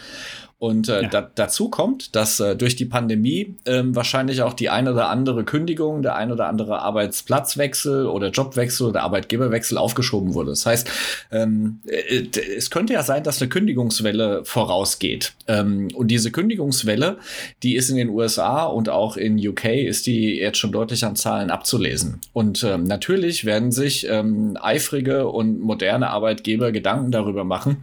Und 0.60 0.90
äh, 0.90 1.04
ja. 1.04 1.08
da, 1.08 1.30
dazu 1.34 1.70
kommt, 1.70 2.14
dass 2.14 2.38
äh, 2.38 2.54
durch 2.54 2.76
die 2.76 2.84
Pandemie 2.84 3.54
ähm, 3.64 3.96
wahrscheinlich 3.96 4.42
auch 4.42 4.52
die 4.52 4.68
eine 4.68 4.92
oder 4.92 5.08
andere 5.08 5.42
Kündigung, 5.42 6.02
der 6.02 6.16
ein 6.16 6.30
oder 6.30 6.48
andere 6.48 6.80
Arbeitsplatzwechsel 6.82 8.04
oder 8.04 8.28
Jobwechsel 8.28 8.88
oder 8.88 9.02
Arbeitgeberwechsel 9.02 9.78
aufgeschoben 9.78 10.34
wurde. 10.34 10.50
Das 10.50 10.66
heißt, 10.66 10.90
ähm, 11.32 11.80
äh, 11.86 12.24
es 12.58 12.68
könnte 12.68 12.92
ja 12.92 13.02
sein, 13.02 13.24
dass 13.24 13.40
eine 13.40 13.48
Kündigungswelle 13.48 14.44
vorausgeht. 14.44 15.32
Ähm, 15.48 15.88
und 15.94 16.08
diese 16.08 16.30
Kündigungswelle, 16.30 17.16
die 17.62 17.74
ist 17.74 17.88
in 17.88 17.96
den 17.96 18.10
USA 18.10 18.64
und 18.64 18.90
auch 18.90 19.16
in 19.16 19.38
UK 19.38 19.64
ist 19.64 20.06
die 20.06 20.36
jetzt 20.36 20.58
schon 20.58 20.72
deutlich 20.72 21.06
an 21.06 21.16
Zahlen 21.16 21.50
abzulesen. 21.50 22.20
Und 22.34 22.64
ähm, 22.64 22.84
natürlich 22.84 23.46
werden 23.46 23.72
sich 23.72 24.06
ähm, 24.10 24.58
eifrige 24.60 25.26
und 25.28 25.60
moderne 25.60 26.10
Arbeitgeber 26.10 26.70
Gedanken 26.70 27.12
darüber 27.12 27.44
machen, 27.44 27.78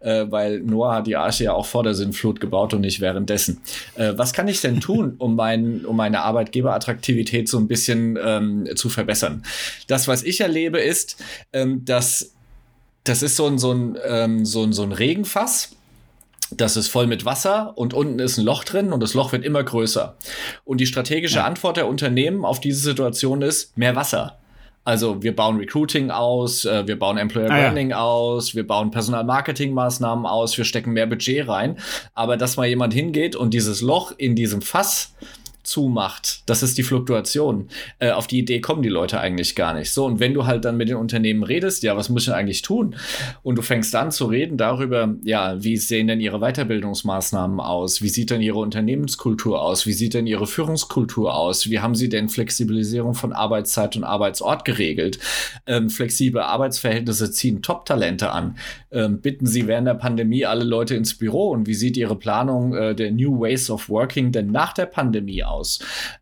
äh, 0.00 0.26
weil 0.28 0.58
Noah 0.58 0.96
hat 0.96 1.06
die 1.06 1.14
Arche 1.14 1.44
ja 1.44 1.52
auch 1.52 1.66
vor 1.66 1.84
der 1.84 1.94
Sinn 1.94 2.14
Flut 2.16 2.40
gebaut 2.40 2.74
und 2.74 2.80
nicht 2.80 3.00
währenddessen. 3.00 3.60
Äh, 3.94 4.14
was 4.16 4.32
kann 4.32 4.48
ich 4.48 4.60
denn 4.60 4.80
tun, 4.80 5.14
um, 5.18 5.36
mein, 5.36 5.84
um 5.84 5.96
meine 5.96 6.22
Arbeitgeberattraktivität 6.22 7.48
so 7.48 7.58
ein 7.58 7.68
bisschen 7.68 8.18
ähm, 8.22 8.68
zu 8.74 8.88
verbessern? 8.88 9.44
Das, 9.86 10.08
was 10.08 10.22
ich 10.22 10.40
erlebe, 10.40 10.78
ist, 10.78 11.22
ähm, 11.52 11.84
dass 11.84 12.32
das 13.04 13.22
ist 13.22 13.36
so 13.36 13.46
ein, 13.46 13.58
so 13.58 13.72
ein, 13.72 13.96
ähm, 14.04 14.44
so 14.44 14.64
ein, 14.64 14.72
so 14.72 14.82
ein 14.82 14.92
Regenfass. 14.92 15.76
Das 16.50 16.76
ist 16.76 16.88
voll 16.88 17.06
mit 17.06 17.24
Wasser 17.24 17.76
und 17.76 17.92
unten 17.92 18.20
ist 18.20 18.38
ein 18.38 18.44
Loch 18.44 18.62
drin 18.62 18.92
und 18.92 19.02
das 19.02 19.14
Loch 19.14 19.32
wird 19.32 19.44
immer 19.44 19.64
größer. 19.64 20.16
Und 20.64 20.80
die 20.80 20.86
strategische 20.86 21.38
ja. 21.38 21.44
Antwort 21.44 21.76
der 21.76 21.88
Unternehmen 21.88 22.44
auf 22.44 22.60
diese 22.60 22.80
Situation 22.80 23.42
ist 23.42 23.76
mehr 23.76 23.96
Wasser. 23.96 24.38
Also 24.86 25.20
wir 25.20 25.34
bauen 25.34 25.56
Recruiting 25.56 26.12
aus, 26.12 26.64
äh, 26.64 26.86
wir 26.86 26.96
bauen 26.96 27.18
Employer 27.18 27.48
Branding 27.48 27.92
ah, 27.92 27.96
ja. 27.96 28.02
aus, 28.02 28.54
wir 28.54 28.64
bauen 28.64 28.92
Personalmarketing-Maßnahmen 28.92 30.26
aus, 30.26 30.56
wir 30.56 30.64
stecken 30.64 30.92
mehr 30.92 31.08
Budget 31.08 31.48
rein. 31.48 31.76
Aber 32.14 32.36
dass 32.36 32.56
mal 32.56 32.68
jemand 32.68 32.94
hingeht 32.94 33.34
und 33.34 33.52
dieses 33.52 33.80
Loch 33.80 34.12
in 34.16 34.36
diesem 34.36 34.62
Fass 34.62 35.12
zumacht, 35.66 36.42
das 36.46 36.62
ist 36.62 36.78
die 36.78 36.82
Fluktuation. 36.82 37.68
Äh, 37.98 38.10
auf 38.10 38.26
die 38.26 38.38
Idee 38.38 38.60
kommen 38.60 38.82
die 38.82 38.88
Leute 38.88 39.20
eigentlich 39.20 39.54
gar 39.54 39.74
nicht. 39.74 39.92
So, 39.92 40.06
und 40.06 40.20
wenn 40.20 40.34
du 40.34 40.46
halt 40.46 40.64
dann 40.64 40.76
mit 40.76 40.88
den 40.88 40.96
Unternehmen 40.96 41.42
redest, 41.42 41.82
ja, 41.82 41.96
was 41.96 42.08
muss 42.08 42.26
ich 42.26 42.32
eigentlich 42.32 42.62
tun? 42.62 42.96
Und 43.42 43.56
du 43.56 43.62
fängst 43.62 43.94
an 43.94 44.10
zu 44.10 44.26
reden 44.26 44.56
darüber, 44.56 45.14
ja, 45.22 45.62
wie 45.62 45.76
sehen 45.76 46.08
denn 46.08 46.20
ihre 46.20 46.40
Weiterbildungsmaßnahmen 46.40 47.60
aus? 47.60 48.02
Wie 48.02 48.08
sieht 48.08 48.30
denn 48.30 48.40
ihre 48.40 48.58
Unternehmenskultur 48.58 49.60
aus? 49.60 49.86
Wie 49.86 49.92
sieht 49.92 50.14
denn 50.14 50.26
ihre 50.26 50.46
Führungskultur 50.46 51.34
aus? 51.34 51.70
Wie 51.70 51.80
haben 51.80 51.94
sie 51.94 52.08
denn 52.08 52.28
Flexibilisierung 52.28 53.14
von 53.14 53.32
Arbeitszeit 53.32 53.96
und 53.96 54.04
Arbeitsort 54.04 54.64
geregelt? 54.64 55.18
Ähm, 55.66 55.90
flexible 55.90 56.42
Arbeitsverhältnisse 56.42 57.30
ziehen 57.30 57.62
Top-Talente 57.62 58.30
an. 58.30 58.56
Ähm, 58.90 59.20
bitten 59.20 59.46
sie 59.46 59.66
während 59.66 59.88
der 59.88 59.94
Pandemie 59.94 60.46
alle 60.46 60.64
Leute 60.64 60.94
ins 60.94 61.18
Büro 61.18 61.50
und 61.50 61.66
wie 61.66 61.74
sieht 61.74 61.96
ihre 61.96 62.16
Planung 62.16 62.74
äh, 62.74 62.94
der 62.94 63.10
New 63.10 63.40
Ways 63.40 63.70
of 63.70 63.88
Working 63.88 64.32
denn 64.32 64.50
nach 64.50 64.72
der 64.72 64.86
Pandemie 64.86 65.42
aus? 65.42 65.55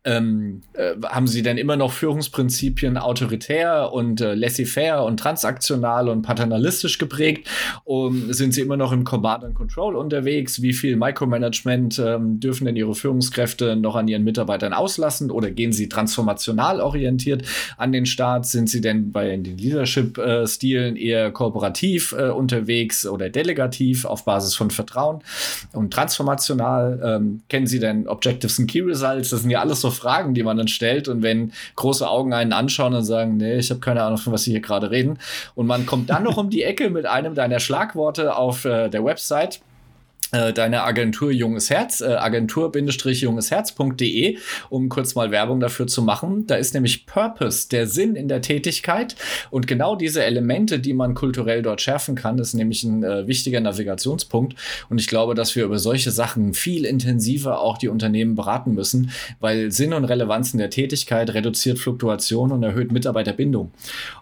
Ähm, 0.03 0.61
äh, 0.73 0.95
haben 1.05 1.27
sie 1.27 1.41
denn 1.41 1.57
immer 1.57 1.75
noch 1.75 1.91
Führungsprinzipien 1.91 2.97
autoritär 2.97 3.91
und 3.91 4.21
äh, 4.21 4.35
laissez-faire 4.35 5.03
und 5.03 5.19
transaktional 5.19 6.09
und 6.09 6.21
paternalistisch 6.21 6.97
geprägt? 6.97 7.47
Um, 7.83 8.33
sind 8.33 8.53
sie 8.53 8.61
immer 8.61 8.77
noch 8.77 8.91
im 8.91 9.03
Command 9.03 9.43
and 9.43 9.55
Control 9.55 9.95
unterwegs? 9.95 10.61
Wie 10.61 10.73
viel 10.73 10.95
Micromanagement 10.95 11.99
ähm, 11.99 12.39
dürfen 12.39 12.65
denn 12.65 12.75
ihre 12.75 12.95
Führungskräfte 12.95 13.75
noch 13.75 13.95
an 13.95 14.07
ihren 14.07 14.23
Mitarbeitern 14.23 14.73
auslassen 14.73 15.31
oder 15.31 15.51
gehen 15.51 15.73
sie 15.73 15.89
transformational 15.89 16.81
orientiert 16.81 17.43
an 17.77 17.91
den 17.91 18.05
Start? 18.05 18.45
Sind 18.45 18.69
sie 18.69 18.81
denn 18.81 19.11
bei 19.11 19.27
den 19.37 19.57
Leadership-Stilen 19.57 20.95
eher 20.95 21.31
kooperativ 21.31 22.13
äh, 22.17 22.29
unterwegs 22.29 23.05
oder 23.05 23.29
delegativ 23.29 24.05
auf 24.05 24.25
Basis 24.25 24.55
von 24.55 24.71
Vertrauen 24.71 25.19
und 25.73 25.93
transformational? 25.93 27.01
Ähm, 27.03 27.41
kennen 27.49 27.67
Sie 27.67 27.79
denn 27.79 28.07
Objectives 28.07 28.59
and 28.59 28.69
Key 28.69 28.81
Results? 28.81 29.24
Das 29.33 29.41
sind 29.41 29.49
ja 29.49 29.59
alles 29.59 29.81
so 29.81 29.91
Fragen, 29.91 30.33
die 30.33 30.43
man 30.43 30.57
dann 30.57 30.67
stellt. 30.67 31.07
Und 31.07 31.21
wenn 31.21 31.51
große 31.75 32.07
Augen 32.07 32.33
einen 32.33 32.53
anschauen 32.53 32.93
und 32.93 33.03
sagen, 33.03 33.37
nee, 33.37 33.57
ich 33.57 33.69
habe 33.69 33.79
keine 33.79 34.03
Ahnung, 34.03 34.17
von 34.17 34.33
was 34.33 34.43
Sie 34.43 34.51
hier 34.51 34.61
gerade 34.61 34.91
reden, 34.91 35.19
und 35.55 35.67
man 35.67 35.85
kommt 35.85 36.09
dann 36.09 36.23
noch 36.23 36.37
um 36.37 36.49
die 36.49 36.63
Ecke 36.63 36.89
mit 36.89 37.05
einem 37.05 37.35
deiner 37.35 37.59
Schlagworte 37.59 38.35
auf 38.35 38.65
äh, 38.65 38.89
der 38.89 39.03
Website, 39.03 39.59
deine 40.53 40.83
Agentur 40.83 41.31
Junges 41.31 41.69
Herz, 41.69 42.01
äh, 42.01 42.15
agentur-jungesherz.de, 42.15 44.37
um 44.69 44.89
kurz 44.89 45.15
mal 45.15 45.31
Werbung 45.31 45.59
dafür 45.59 45.87
zu 45.87 46.01
machen. 46.01 46.47
Da 46.47 46.55
ist 46.55 46.73
nämlich 46.73 47.05
Purpose, 47.05 47.69
der 47.69 47.87
Sinn 47.87 48.15
in 48.15 48.27
der 48.27 48.41
Tätigkeit 48.41 49.15
und 49.51 49.67
genau 49.67 49.95
diese 49.95 50.23
Elemente, 50.23 50.79
die 50.79 50.93
man 50.93 51.13
kulturell 51.13 51.61
dort 51.61 51.81
schärfen 51.81 52.15
kann, 52.15 52.39
ist 52.39 52.53
nämlich 52.53 52.83
ein 52.83 53.03
äh, 53.03 53.27
wichtiger 53.27 53.61
Navigationspunkt 53.61 54.55
und 54.89 54.99
ich 54.99 55.07
glaube, 55.07 55.35
dass 55.35 55.55
wir 55.55 55.65
über 55.65 55.79
solche 55.79 56.11
Sachen 56.11 56.53
viel 56.53 56.85
intensiver 56.85 57.61
auch 57.61 57.77
die 57.77 57.87
Unternehmen 57.87 58.35
beraten 58.35 58.73
müssen, 58.73 59.11
weil 59.39 59.71
Sinn 59.71 59.93
und 59.93 60.05
Relevanz 60.05 60.53
in 60.53 60.59
der 60.59 60.69
Tätigkeit 60.69 61.33
reduziert 61.33 61.79
Fluktuation 61.79 62.51
und 62.51 62.63
erhöht 62.63 62.91
Mitarbeiterbindung 62.91 63.71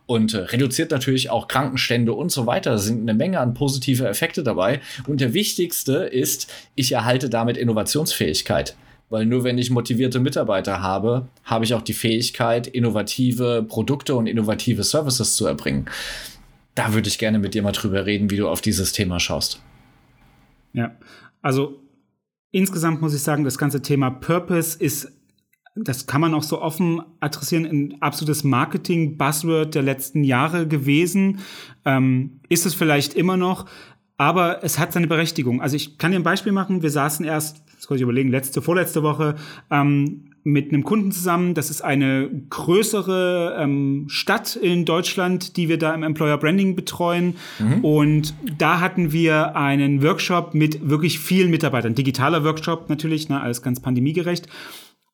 und 0.06 0.34
äh, 0.34 0.40
reduziert 0.40 0.92
natürlich 0.92 1.30
auch 1.30 1.48
Krankenstände 1.48 2.14
und 2.14 2.32
so 2.32 2.46
weiter. 2.46 2.72
Da 2.72 2.78
sind 2.78 3.02
eine 3.02 3.14
Menge 3.14 3.40
an 3.40 3.54
positive 3.54 4.08
Effekte 4.08 4.44
dabei 4.44 4.82
und 5.08 5.22
der 5.22 5.34
wichtigste 5.34 6.03
ist, 6.06 6.52
ich 6.76 6.92
erhalte 6.92 7.30
damit 7.30 7.58
Innovationsfähigkeit. 7.58 8.76
Weil 9.10 9.26
nur 9.26 9.44
wenn 9.44 9.58
ich 9.58 9.70
motivierte 9.70 10.20
Mitarbeiter 10.20 10.82
habe, 10.82 11.28
habe 11.44 11.66
ich 11.66 11.74
auch 11.74 11.82
die 11.82 11.94
Fähigkeit, 11.94 12.68
innovative 12.68 13.64
Produkte 13.68 14.16
und 14.16 14.28
innovative 14.28 14.84
Services 14.84 15.36
zu 15.36 15.46
erbringen. 15.46 15.86
Da 16.74 16.94
würde 16.94 17.10
ich 17.10 17.20
gerne 17.20 17.38
mit 17.38 17.54
dir 17.54 17.62
mal 17.62 17.74
drüber 17.74 18.06
reden, 18.06 18.32
wie 18.32 18.38
du 18.38 18.48
auf 18.48 18.62
dieses 18.62 18.92
Thema 18.92 19.20
schaust. 19.20 19.62
Ja, 20.74 20.96
also 21.44 21.80
insgesamt 22.52 23.02
muss 23.02 23.14
ich 23.14 23.22
sagen, 23.22 23.44
das 23.44 23.58
ganze 23.60 23.82
Thema 23.82 24.10
Purpose 24.10 24.80
ist 24.80 25.12
das 25.76 26.06
kann 26.06 26.22
man 26.22 26.34
auch 26.34 26.44
so 26.44 26.62
offen 26.62 27.02
adressieren, 27.20 27.66
ein 27.66 28.02
absolutes 28.02 28.44
Marketing-Buzzword 28.44 29.74
der 29.74 29.82
letzten 29.82 30.24
Jahre 30.24 30.68
gewesen. 30.68 31.40
Ähm, 31.84 32.42
ist 32.48 32.66
es 32.66 32.76
vielleicht 32.76 33.16
immer 33.16 33.38
noch, 33.38 33.66
aber 34.18 34.64
es 34.64 34.80
hat 34.80 34.94
seine 34.94 35.08
Berechtigung. 35.08 35.62
Also 35.62 35.76
ich 35.76 35.98
kann 35.98 36.12
dir 36.12 36.18
ein 36.18 36.24
Beispiel 36.24 36.52
machen. 36.52 36.82
Wir 36.82 36.92
saßen 36.92 37.26
erst, 37.26 37.64
das 37.76 37.88
kann 37.88 37.98
ich 37.98 38.04
überlegen, 38.04 38.30
letzte, 38.30 38.62
vorletzte 38.62 39.04
Woche 39.04 39.36
ähm, 39.72 40.34
mit 40.44 40.72
einem 40.72 40.84
Kunden 40.84 41.12
zusammen. 41.12 41.54
Das 41.54 41.70
ist 41.70 41.82
eine 41.82 42.30
größere 42.50 43.58
ähm, 43.60 44.06
Stadt 44.10 44.56
in 44.56 44.86
Deutschland, 44.86 45.58
die 45.58 45.70
wir 45.70 45.78
da 45.78 45.94
im 45.94 46.04
Employer 46.04 46.38
Branding 46.38 46.76
betreuen. 46.76 47.38
Mhm. 47.60 47.84
Und 47.84 48.34
da 48.58 48.80
hatten 48.80 49.12
wir 49.12 49.56
einen 49.56 50.04
Workshop 50.04 50.54
mit 50.54 50.90
wirklich 50.90 51.20
vielen 51.20 51.50
Mitarbeitern. 51.50 51.96
Digitaler 51.96 52.44
Workshop 52.44 52.90
natürlich, 52.90 53.30
ne, 53.30 53.42
alles 53.42 53.62
ganz 53.62 53.80
pandemiegerecht. 53.80 54.48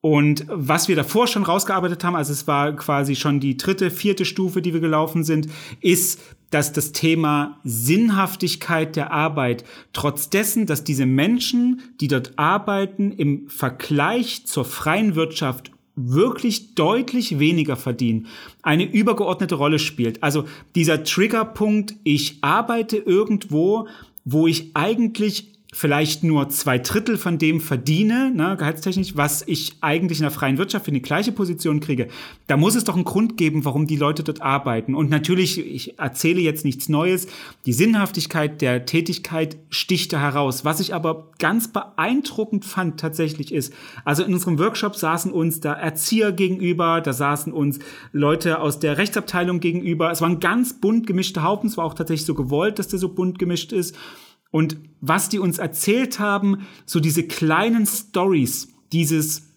Und 0.02 0.46
was 0.48 0.88
wir 0.88 0.96
davor 0.96 1.28
schon 1.28 1.44
rausgearbeitet 1.44 2.04
haben, 2.04 2.16
also 2.16 2.32
es 2.32 2.48
war 2.48 2.74
quasi 2.74 3.16
schon 3.16 3.42
die 3.42 3.58
dritte, 3.58 3.92
vierte 3.92 4.24
Stufe, 4.24 4.62
die 4.62 4.74
wir 4.74 4.80
gelaufen 4.80 5.26
sind, 5.26 5.48
ist, 5.82 6.22
dass 6.52 6.72
das 6.72 6.94
Thema 6.94 7.60
Sinnhaftigkeit 7.64 8.96
der 8.96 9.12
Arbeit, 9.12 9.66
trotz 9.92 10.30
dessen, 10.30 10.66
dass 10.66 10.84
diese 10.84 11.06
Menschen, 11.06 11.82
die 12.00 12.08
dort 12.08 12.34
arbeiten, 12.38 13.12
im 13.12 13.50
Vergleich 13.50 14.46
zur 14.46 14.66
freien 14.66 15.16
Wirtschaft 15.16 15.72
wirklich 15.96 16.76
deutlich 16.76 17.40
weniger 17.40 17.76
verdienen, 17.76 18.28
eine 18.62 18.90
übergeordnete 18.90 19.56
Rolle 19.56 19.80
spielt. 19.80 20.24
Also 20.24 20.46
dieser 20.76 21.04
Triggerpunkt, 21.04 21.96
ich 22.06 22.38
arbeite 22.42 22.98
irgendwo, 22.98 23.88
wo 24.24 24.48
ich 24.48 24.72
eigentlich 24.76 25.59
vielleicht 25.72 26.24
nur 26.24 26.50
zwei 26.50 26.80
Drittel 26.80 27.18
von 27.18 27.38
dem 27.38 27.62
verdiene, 27.62 28.32
ne, 28.32 28.56
gehaltstechnisch, 28.58 29.16
was 29.16 29.44
ich 29.46 29.74
eigentlich 29.82 30.18
in 30.18 30.24
der 30.24 30.32
freien 30.32 30.58
Wirtschaft 30.58 30.86
für 30.86 30.92
die 30.92 31.02
gleiche 31.02 31.32
Position 31.32 31.80
kriege, 31.80 32.08
da 32.48 32.58
muss 32.58 32.76
es 32.76 32.86
doch 32.86 32.96
einen 32.96 33.04
Grund 33.04 33.38
geben, 33.38 33.66
warum 33.66 33.86
die 33.86 33.96
Leute 33.96 34.24
dort 34.24 34.42
arbeiten. 34.42 34.96
Und 34.96 35.12
natürlich, 35.12 35.60
ich 35.60 36.00
erzähle 36.00 36.42
jetzt 36.42 36.66
nichts 36.66 36.90
Neues, 36.90 37.28
die 37.68 37.74
Sinnhaftigkeit 37.74 38.62
der 38.62 38.86
Tätigkeit 38.86 39.58
sticht 39.70 40.12
da 40.12 40.20
heraus. 40.20 40.66
Was 40.66 40.80
ich 40.80 40.96
aber 40.96 41.28
ganz 41.38 41.68
beeindruckend 41.68 42.66
fand 42.66 43.00
tatsächlich 43.00 43.54
ist, 43.54 43.72
also 44.04 44.24
in 44.24 44.34
unserem 44.34 44.58
Workshop 44.58 44.96
saßen 44.96 45.32
uns 45.32 45.60
da 45.60 45.74
Erzieher 45.74 46.32
gegenüber, 46.32 47.00
da 47.02 47.14
saßen 47.14 47.54
uns 47.54 47.78
Leute 48.12 48.60
aus 48.60 48.80
der 48.80 48.98
Rechtsabteilung 48.98 49.60
gegenüber. 49.60 50.10
Es 50.10 50.22
waren 50.22 50.40
ganz 50.40 50.82
bunt 50.82 51.06
gemischte 51.06 51.44
Haufen, 51.44 51.70
es 51.70 51.78
war 51.78 51.86
auch 51.86 51.94
tatsächlich 51.94 52.26
so 52.26 52.34
gewollt, 52.34 52.80
dass 52.80 52.88
der 52.88 52.98
so 52.98 53.10
bunt 53.10 53.38
gemischt 53.38 53.72
ist. 53.72 53.96
Und 54.52 54.78
was 55.02 55.30
die 55.30 55.40
uns 55.40 55.58
erzählt 55.60 56.20
haben, 56.20 56.68
so 56.86 57.00
diese 57.00 57.24
kleinen 57.24 57.86
Stories, 57.86 58.70
dieses 58.92 59.50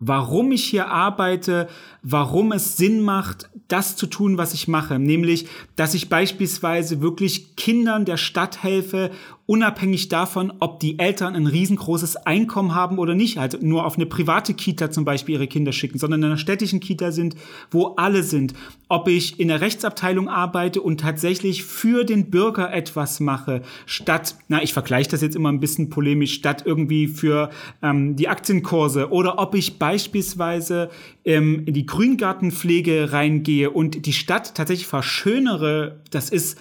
warum 0.00 0.50
ich 0.50 0.64
hier 0.64 0.88
arbeite, 0.88 1.68
warum 2.02 2.52
es 2.52 2.76
Sinn 2.76 3.02
macht, 3.02 3.50
das 3.68 3.96
zu 3.96 4.06
tun, 4.06 4.38
was 4.38 4.54
ich 4.54 4.66
mache. 4.66 4.98
Nämlich, 4.98 5.46
dass 5.76 5.94
ich 5.94 6.08
beispielsweise 6.08 7.02
wirklich 7.02 7.54
Kindern 7.54 8.06
der 8.06 8.16
Stadt 8.16 8.62
helfe 8.62 9.10
unabhängig 9.50 10.08
davon, 10.08 10.52
ob 10.60 10.78
die 10.78 11.00
Eltern 11.00 11.34
ein 11.34 11.48
riesengroßes 11.48 12.14
Einkommen 12.18 12.72
haben 12.72 12.98
oder 12.98 13.16
nicht, 13.16 13.36
also 13.36 13.58
nur 13.60 13.84
auf 13.84 13.96
eine 13.96 14.06
private 14.06 14.54
Kita 14.54 14.92
zum 14.92 15.04
Beispiel 15.04 15.34
ihre 15.34 15.48
Kinder 15.48 15.72
schicken, 15.72 15.98
sondern 15.98 16.20
in 16.20 16.26
einer 16.26 16.36
städtischen 16.36 16.78
Kita 16.78 17.10
sind, 17.10 17.34
wo 17.68 17.96
alle 17.96 18.22
sind. 18.22 18.54
Ob 18.88 19.08
ich 19.08 19.40
in 19.40 19.48
der 19.48 19.60
Rechtsabteilung 19.60 20.28
arbeite 20.28 20.80
und 20.80 21.00
tatsächlich 21.00 21.64
für 21.64 22.04
den 22.04 22.30
Bürger 22.30 22.72
etwas 22.72 23.18
mache, 23.18 23.62
statt, 23.86 24.36
na, 24.46 24.62
ich 24.62 24.72
vergleiche 24.72 25.10
das 25.10 25.20
jetzt 25.20 25.34
immer 25.34 25.50
ein 25.50 25.58
bisschen 25.58 25.90
polemisch, 25.90 26.34
statt 26.34 26.62
irgendwie 26.64 27.08
für 27.08 27.50
ähm, 27.82 28.14
die 28.14 28.28
Aktienkurse 28.28 29.10
oder 29.10 29.40
ob 29.40 29.56
ich 29.56 29.80
beispielsweise 29.80 30.90
ähm, 31.24 31.64
in 31.66 31.74
die 31.74 31.86
Grüngartenpflege 31.86 33.12
reingehe 33.12 33.72
und 33.72 34.06
die 34.06 34.12
Stadt 34.12 34.54
tatsächlich 34.54 34.86
verschönere, 34.86 35.98
das 36.12 36.30
ist 36.30 36.56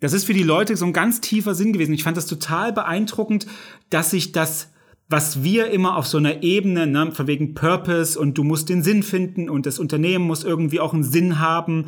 das 0.00 0.12
ist 0.12 0.24
für 0.24 0.34
die 0.34 0.42
Leute 0.42 0.76
so 0.76 0.86
ein 0.86 0.92
ganz 0.92 1.20
tiefer 1.20 1.54
Sinn 1.54 1.72
gewesen. 1.72 1.92
Ich 1.92 2.04
fand 2.04 2.16
das 2.16 2.26
total 2.26 2.72
beeindruckend, 2.72 3.46
dass 3.90 4.10
sich 4.10 4.32
das, 4.32 4.70
was 5.08 5.42
wir 5.42 5.70
immer 5.70 5.96
auf 5.96 6.06
so 6.06 6.18
einer 6.18 6.42
Ebene, 6.42 6.86
ne, 6.86 7.12
von 7.12 7.26
wegen 7.26 7.54
Purpose 7.54 8.18
und 8.18 8.38
du 8.38 8.44
musst 8.44 8.68
den 8.68 8.82
Sinn 8.82 9.02
finden 9.02 9.50
und 9.50 9.66
das 9.66 9.78
Unternehmen 9.78 10.26
muss 10.26 10.44
irgendwie 10.44 10.80
auch 10.80 10.94
einen 10.94 11.04
Sinn 11.04 11.40
haben, 11.40 11.86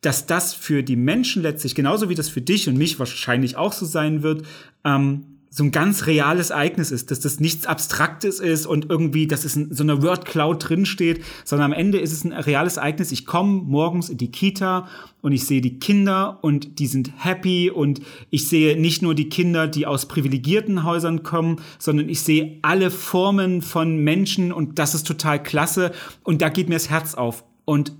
dass 0.00 0.26
das 0.26 0.54
für 0.54 0.82
die 0.82 0.96
Menschen 0.96 1.42
letztlich, 1.42 1.74
genauso 1.74 2.08
wie 2.08 2.14
das 2.14 2.28
für 2.28 2.40
dich 2.40 2.68
und 2.68 2.76
mich 2.76 2.98
wahrscheinlich 2.98 3.56
auch 3.56 3.72
so 3.72 3.84
sein 3.84 4.22
wird, 4.22 4.44
ähm, 4.84 5.37
so 5.58 5.64
ein 5.64 5.72
ganz 5.72 6.06
reales 6.06 6.50
Ereignis 6.50 6.92
ist, 6.92 7.10
dass 7.10 7.18
das 7.18 7.40
nichts 7.40 7.66
Abstraktes 7.66 8.38
ist 8.38 8.64
und 8.64 8.88
irgendwie, 8.90 9.26
dass 9.26 9.44
es 9.44 9.56
in 9.56 9.74
so 9.74 9.82
einer 9.82 10.04
Word 10.04 10.24
Cloud 10.24 10.68
drinsteht, 10.68 11.24
sondern 11.44 11.72
am 11.72 11.76
Ende 11.76 11.98
ist 11.98 12.12
es 12.12 12.22
ein 12.22 12.32
reales 12.32 12.76
Ereignis. 12.76 13.10
Ich 13.10 13.26
komme 13.26 13.62
morgens 13.64 14.08
in 14.08 14.18
die 14.18 14.30
Kita 14.30 14.86
und 15.20 15.32
ich 15.32 15.46
sehe 15.46 15.60
die 15.60 15.80
Kinder 15.80 16.38
und 16.42 16.78
die 16.78 16.86
sind 16.86 17.10
happy 17.16 17.72
und 17.72 18.00
ich 18.30 18.46
sehe 18.46 18.80
nicht 18.80 19.02
nur 19.02 19.16
die 19.16 19.30
Kinder, 19.30 19.66
die 19.66 19.84
aus 19.84 20.06
privilegierten 20.06 20.84
Häusern 20.84 21.24
kommen, 21.24 21.56
sondern 21.80 22.08
ich 22.08 22.20
sehe 22.20 22.60
alle 22.62 22.92
Formen 22.92 23.60
von 23.60 23.96
Menschen 23.96 24.52
und 24.52 24.78
das 24.78 24.94
ist 24.94 25.08
total 25.08 25.42
klasse 25.42 25.90
und 26.22 26.40
da 26.40 26.50
geht 26.50 26.68
mir 26.68 26.76
das 26.76 26.88
Herz 26.88 27.14
auf. 27.14 27.42
Und 27.64 27.94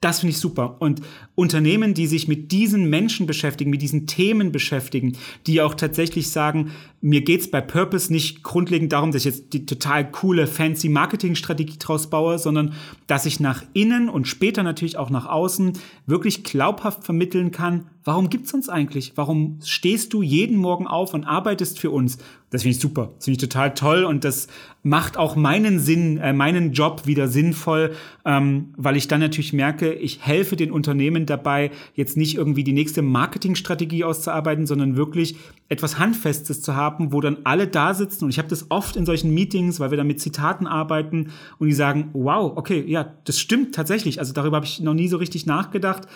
Das 0.00 0.20
finde 0.20 0.30
ich 0.30 0.38
super. 0.38 0.76
Und 0.80 1.00
Unternehmen, 1.34 1.92
die 1.92 2.06
sich 2.06 2.28
mit 2.28 2.52
diesen 2.52 2.88
Menschen 2.88 3.26
beschäftigen, 3.26 3.70
mit 3.70 3.82
diesen 3.82 4.06
Themen 4.06 4.52
beschäftigen, 4.52 5.16
die 5.48 5.60
auch 5.60 5.74
tatsächlich 5.74 6.30
sagen, 6.30 6.70
mir 7.00 7.22
geht's 7.22 7.50
bei 7.50 7.60
Purpose 7.60 8.12
nicht 8.12 8.44
grundlegend 8.44 8.92
darum, 8.92 9.10
dass 9.10 9.22
ich 9.22 9.34
jetzt 9.34 9.52
die 9.52 9.66
total 9.66 10.08
coole, 10.08 10.46
fancy 10.46 10.88
Marketingstrategie 10.88 11.78
draus 11.78 12.10
baue, 12.10 12.38
sondern 12.38 12.74
dass 13.08 13.26
ich 13.26 13.40
nach 13.40 13.64
innen 13.72 14.08
und 14.08 14.28
später 14.28 14.62
natürlich 14.62 14.98
auch 14.98 15.10
nach 15.10 15.26
außen 15.26 15.72
wirklich 16.06 16.44
glaubhaft 16.44 17.02
vermitteln 17.02 17.50
kann, 17.50 17.90
warum 18.08 18.30
gibt's 18.30 18.54
uns 18.54 18.70
eigentlich? 18.70 19.12
Warum 19.16 19.58
stehst 19.62 20.14
du 20.14 20.22
jeden 20.22 20.56
Morgen 20.56 20.86
auf 20.86 21.12
und 21.12 21.24
arbeitest 21.24 21.78
für 21.78 21.90
uns? 21.90 22.16
Das 22.48 22.62
finde 22.62 22.76
ich 22.76 22.80
super. 22.80 23.10
Das 23.14 23.26
finde 23.26 23.36
ich 23.36 23.46
total 23.46 23.74
toll 23.74 24.04
und 24.04 24.24
das 24.24 24.48
macht 24.82 25.18
auch 25.18 25.36
meinen 25.36 25.78
Sinn, 25.78 26.16
äh, 26.16 26.32
meinen 26.32 26.72
Job 26.72 27.02
wieder 27.04 27.28
sinnvoll, 27.28 27.92
ähm, 28.24 28.72
weil 28.78 28.96
ich 28.96 29.08
dann 29.08 29.20
natürlich 29.20 29.52
merke, 29.52 29.92
ich 29.92 30.24
helfe 30.24 30.56
den 30.56 30.72
Unternehmen 30.72 31.26
dabei, 31.26 31.70
jetzt 31.92 32.16
nicht 32.16 32.36
irgendwie 32.36 32.64
die 32.64 32.72
nächste 32.72 33.02
Marketingstrategie 33.02 34.04
auszuarbeiten, 34.04 34.66
sondern 34.66 34.96
wirklich 34.96 35.36
etwas 35.68 35.98
Handfestes 35.98 36.62
zu 36.62 36.74
haben, 36.74 37.12
wo 37.12 37.20
dann 37.20 37.36
alle 37.44 37.68
da 37.68 37.92
sitzen. 37.92 38.24
Und 38.24 38.30
ich 38.30 38.38
habe 38.38 38.48
das 38.48 38.70
oft 38.70 38.96
in 38.96 39.04
solchen 39.04 39.34
Meetings, 39.34 39.80
weil 39.80 39.90
wir 39.90 39.98
da 39.98 40.04
mit 40.04 40.18
Zitaten 40.18 40.66
arbeiten 40.66 41.28
und 41.58 41.68
die 41.68 41.74
sagen, 41.74 42.08
wow, 42.14 42.56
okay, 42.56 42.82
ja, 42.86 43.12
das 43.24 43.38
stimmt 43.38 43.74
tatsächlich. 43.74 44.18
Also 44.18 44.32
darüber 44.32 44.56
habe 44.56 44.66
ich 44.66 44.80
noch 44.80 44.94
nie 44.94 45.08
so 45.08 45.18
richtig 45.18 45.44
nachgedacht. 45.44 46.08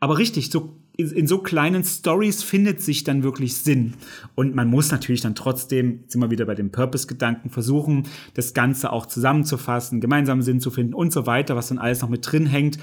Aber 0.00 0.16
richtig, 0.16 0.50
so 0.50 0.76
in 0.96 1.26
so 1.26 1.38
kleinen 1.38 1.82
Stories 1.82 2.42
findet 2.42 2.82
sich 2.82 3.04
dann 3.04 3.22
wirklich 3.22 3.56
Sinn. 3.56 3.94
Und 4.34 4.54
man 4.54 4.68
muss 4.68 4.90
natürlich 4.90 5.22
dann 5.22 5.34
trotzdem, 5.34 6.00
jetzt 6.02 6.12
sind 6.12 6.20
wir 6.20 6.30
wieder 6.30 6.44
bei 6.44 6.54
dem 6.54 6.70
Purpose-Gedanken, 6.70 7.50
versuchen, 7.50 8.06
das 8.34 8.52
Ganze 8.54 8.92
auch 8.92 9.06
zusammenzufassen, 9.06 10.00
gemeinsamen 10.00 10.42
Sinn 10.42 10.60
zu 10.60 10.70
finden 10.70 10.94
und 10.94 11.12
so 11.12 11.26
weiter, 11.26 11.56
was 11.56 11.68
dann 11.68 11.78
alles 11.78 12.02
noch 12.02 12.08
mit 12.08 12.30
drin 12.30 12.46
hängt. 12.46 12.78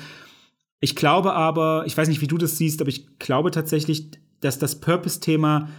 Ich 0.79 0.95
glaube 0.95 1.33
aber, 1.33 1.83
ich 1.85 1.97
weiß 1.97 2.07
nicht, 2.07 2.21
wie 2.21 2.27
du 2.27 2.37
das 2.37 2.57
siehst, 2.57 2.81
aber 2.81 2.89
ich 2.89 3.19
glaube 3.19 3.51
tatsächlich, 3.51 4.11
dass 4.41 4.59
das 4.59 4.79
Purpose-Thema 4.79 5.69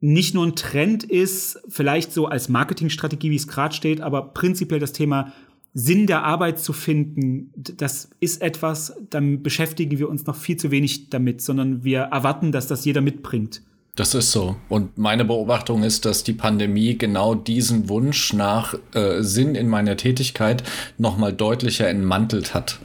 nicht 0.00 0.34
nur 0.34 0.46
ein 0.46 0.56
Trend 0.56 1.04
ist, 1.04 1.60
vielleicht 1.68 2.12
so 2.12 2.26
als 2.26 2.48
Marketingstrategie, 2.48 3.30
wie 3.30 3.36
es 3.36 3.48
gerade 3.48 3.74
steht, 3.74 4.00
aber 4.00 4.32
prinzipiell 4.32 4.80
das 4.80 4.92
Thema 4.92 5.32
Sinn 5.72 6.06
der 6.06 6.24
Arbeit 6.24 6.58
zu 6.58 6.72
finden, 6.72 7.52
das 7.54 8.10
ist 8.18 8.42
etwas, 8.42 8.94
dann 9.10 9.42
beschäftigen 9.42 9.98
wir 9.98 10.08
uns 10.08 10.26
noch 10.26 10.36
viel 10.36 10.56
zu 10.56 10.70
wenig 10.70 11.10
damit, 11.10 11.42
sondern 11.42 11.84
wir 11.84 12.00
erwarten, 12.00 12.50
dass 12.50 12.66
das 12.66 12.84
jeder 12.84 13.00
mitbringt. 13.00 13.62
Das 13.96 14.14
ist 14.14 14.32
so. 14.32 14.56
Und 14.68 14.98
meine 14.98 15.24
Beobachtung 15.24 15.82
ist, 15.82 16.04
dass 16.04 16.24
die 16.24 16.32
Pandemie 16.32 16.96
genau 16.96 17.34
diesen 17.34 17.88
Wunsch 17.88 18.32
nach 18.32 18.74
äh, 18.94 19.22
Sinn 19.22 19.54
in 19.54 19.68
meiner 19.68 19.96
Tätigkeit 19.96 20.62
noch 20.96 21.18
mal 21.18 21.32
deutlicher 21.32 21.88
entmantelt 21.88 22.54
hat. 22.54 22.78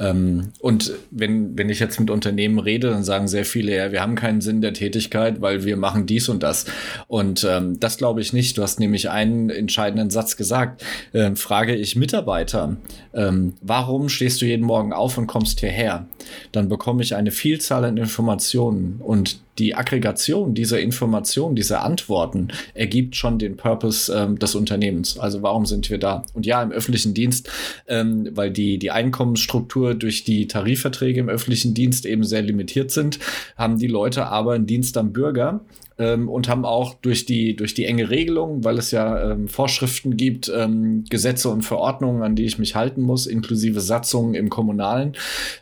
Ähm, 0.00 0.52
und 0.60 0.92
wenn, 1.10 1.56
wenn 1.56 1.68
ich 1.68 1.78
jetzt 1.78 2.00
mit 2.00 2.10
Unternehmen 2.10 2.58
rede, 2.58 2.90
dann 2.90 3.04
sagen 3.04 3.28
sehr 3.28 3.44
viele, 3.44 3.76
ja, 3.76 3.92
wir 3.92 4.00
haben 4.00 4.14
keinen 4.14 4.40
Sinn 4.40 4.62
der 4.62 4.72
Tätigkeit, 4.72 5.40
weil 5.42 5.64
wir 5.64 5.76
machen 5.76 6.06
dies 6.06 6.28
und 6.28 6.42
das. 6.42 6.64
Und 7.06 7.46
ähm, 7.48 7.78
das 7.78 7.98
glaube 7.98 8.22
ich 8.22 8.32
nicht. 8.32 8.56
Du 8.56 8.62
hast 8.62 8.80
nämlich 8.80 9.10
einen 9.10 9.50
entscheidenden 9.50 10.10
Satz 10.10 10.36
gesagt. 10.36 10.82
Ähm, 11.12 11.36
frage 11.36 11.76
ich 11.76 11.96
Mitarbeiter, 11.96 12.76
ähm, 13.12 13.54
warum 13.60 14.08
stehst 14.08 14.40
du 14.40 14.46
jeden 14.46 14.64
Morgen 14.64 14.92
auf 14.92 15.18
und 15.18 15.26
kommst 15.26 15.60
hierher? 15.60 16.06
Dann 16.52 16.68
bekomme 16.68 17.02
ich 17.02 17.14
eine 17.14 17.30
Vielzahl 17.30 17.84
an 17.84 17.96
Informationen 17.96 19.00
und 19.00 19.40
die 19.60 19.74
Aggregation 19.74 20.54
dieser 20.54 20.80
Informationen, 20.80 21.54
dieser 21.54 21.84
Antworten 21.84 22.48
ergibt 22.74 23.14
schon 23.14 23.38
den 23.38 23.56
Purpose 23.56 24.12
ähm, 24.12 24.38
des 24.38 24.54
Unternehmens. 24.54 25.18
Also 25.18 25.42
warum 25.42 25.66
sind 25.66 25.90
wir 25.90 25.98
da? 25.98 26.24
Und 26.34 26.46
ja, 26.46 26.62
im 26.62 26.72
öffentlichen 26.72 27.12
Dienst, 27.14 27.50
ähm, 27.86 28.28
weil 28.32 28.50
die, 28.50 28.78
die 28.78 28.90
Einkommensstruktur 28.90 29.94
durch 29.94 30.24
die 30.24 30.48
Tarifverträge 30.48 31.20
im 31.20 31.28
öffentlichen 31.28 31.74
Dienst 31.74 32.06
eben 32.06 32.24
sehr 32.24 32.42
limitiert 32.42 32.90
sind, 32.90 33.18
haben 33.56 33.78
die 33.78 33.86
Leute 33.86 34.26
aber 34.26 34.54
einen 34.54 34.66
Dienst 34.66 34.96
am 34.96 35.12
Bürger 35.12 35.60
ähm, 35.98 36.28
und 36.28 36.48
haben 36.48 36.64
auch 36.64 36.94
durch 36.94 37.26
die, 37.26 37.54
durch 37.54 37.74
die 37.74 37.84
enge 37.84 38.08
Regelung, 38.08 38.64
weil 38.64 38.78
es 38.78 38.90
ja 38.90 39.32
ähm, 39.32 39.46
Vorschriften 39.46 40.16
gibt, 40.16 40.50
ähm, 40.54 41.04
Gesetze 41.10 41.50
und 41.50 41.62
Verordnungen, 41.62 42.22
an 42.22 42.34
die 42.34 42.46
ich 42.46 42.58
mich 42.58 42.74
halten 42.74 43.02
muss, 43.02 43.26
inklusive 43.26 43.80
Satzungen 43.80 44.34
im 44.34 44.48
Kommunalen, 44.48 45.12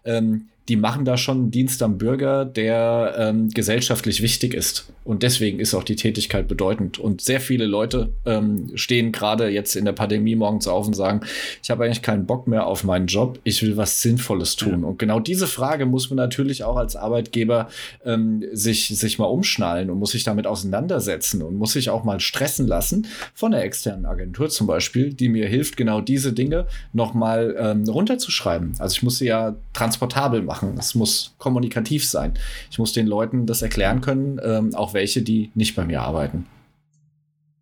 ähm, 0.04 0.46
die 0.68 0.76
machen 0.76 1.04
da 1.04 1.16
schon 1.16 1.38
einen 1.38 1.50
Dienst 1.50 1.83
am 1.83 1.96
Bürger, 1.96 2.44
der 2.44 3.14
ähm, 3.18 3.48
gesellschaftlich 3.48 4.22
wichtig 4.22 4.54
ist. 4.54 4.87
Und 5.04 5.22
deswegen 5.22 5.59
ist 5.59 5.74
auch 5.74 5.85
die 5.85 5.96
Tätigkeit 5.96 6.46
bedeutend. 6.48 6.98
Und 6.98 7.22
sehr 7.22 7.40
viele 7.40 7.64
Leute 7.64 8.12
ähm, 8.26 8.70
stehen 8.74 9.11
gerade 9.11 9.48
jetzt 9.48 9.74
in 9.74 9.87
der 9.87 9.92
Pandemie 9.92 10.37
morgens 10.37 10.68
auf 10.68 10.87
und 10.87 10.94
sagen, 10.94 11.22
ich 11.62 11.70
habe 11.70 11.85
eigentlich 11.85 12.02
keinen 12.02 12.26
Bock 12.26 12.46
mehr 12.46 12.66
auf 12.66 12.85
meinen 12.85 13.07
Job, 13.07 13.38
ich 13.44 13.62
will 13.62 13.78
was 13.78 14.02
Sinnvolles 14.02 14.57
tun. 14.57 14.83
Ja. 14.83 14.88
Und 14.88 14.98
genau 14.98 15.20
diese 15.20 15.46
Frage 15.46 15.87
muss 15.87 16.11
man 16.11 16.18
natürlich 16.18 16.64
auch 16.64 16.76
als 16.76 16.94
Arbeitgeber 16.94 17.68
ähm, 18.04 18.44
sich, 18.52 18.88
sich 18.88 19.18
mal 19.18 19.24
umschnallen 19.26 19.88
und 19.88 19.98
muss 19.98 20.11
sich 20.11 20.24
damit 20.24 20.46
auseinandersetzen 20.46 21.40
und 21.40 21.57
muss 21.57 21.72
sich 21.72 21.88
auch 21.88 22.04
mal 22.04 22.20
stressen 22.20 22.66
lassen 22.66 23.07
von 23.33 23.52
der 23.52 23.62
externen 23.64 24.04
Agentur 24.04 24.50
zum 24.50 24.66
Beispiel, 24.66 25.14
die 25.14 25.31
mir 25.31 25.48
hilft, 25.48 25.78
genau 25.78 26.02
diese 26.02 26.35
Dinge 26.35 26.66
nochmal 26.92 27.57
ähm, 27.59 27.85
runterzuschreiben. 27.85 28.74
Also 28.78 28.96
ich 28.96 29.02
muss 29.02 29.16
sie 29.18 29.26
ja 29.26 29.57
transportabel 29.72 30.42
machen 30.42 30.58
machen. 30.62 30.77
Es 30.79 30.94
muss 30.94 31.35
kommunikativ 31.38 32.07
sein. 32.07 32.35
Ich 32.71 32.79
muss 32.79 32.92
den 32.92 33.07
Leuten 33.07 33.47
das 33.47 33.62
erklären 33.62 34.01
können, 34.01 34.40
ähm, 34.42 34.75
auch 34.75 34.94
welche, 34.94 35.23
die 35.23 35.51
nicht 35.55 35.77
bei 35.77 35.85
mir 35.85 36.03
arbeiten. 36.03 36.47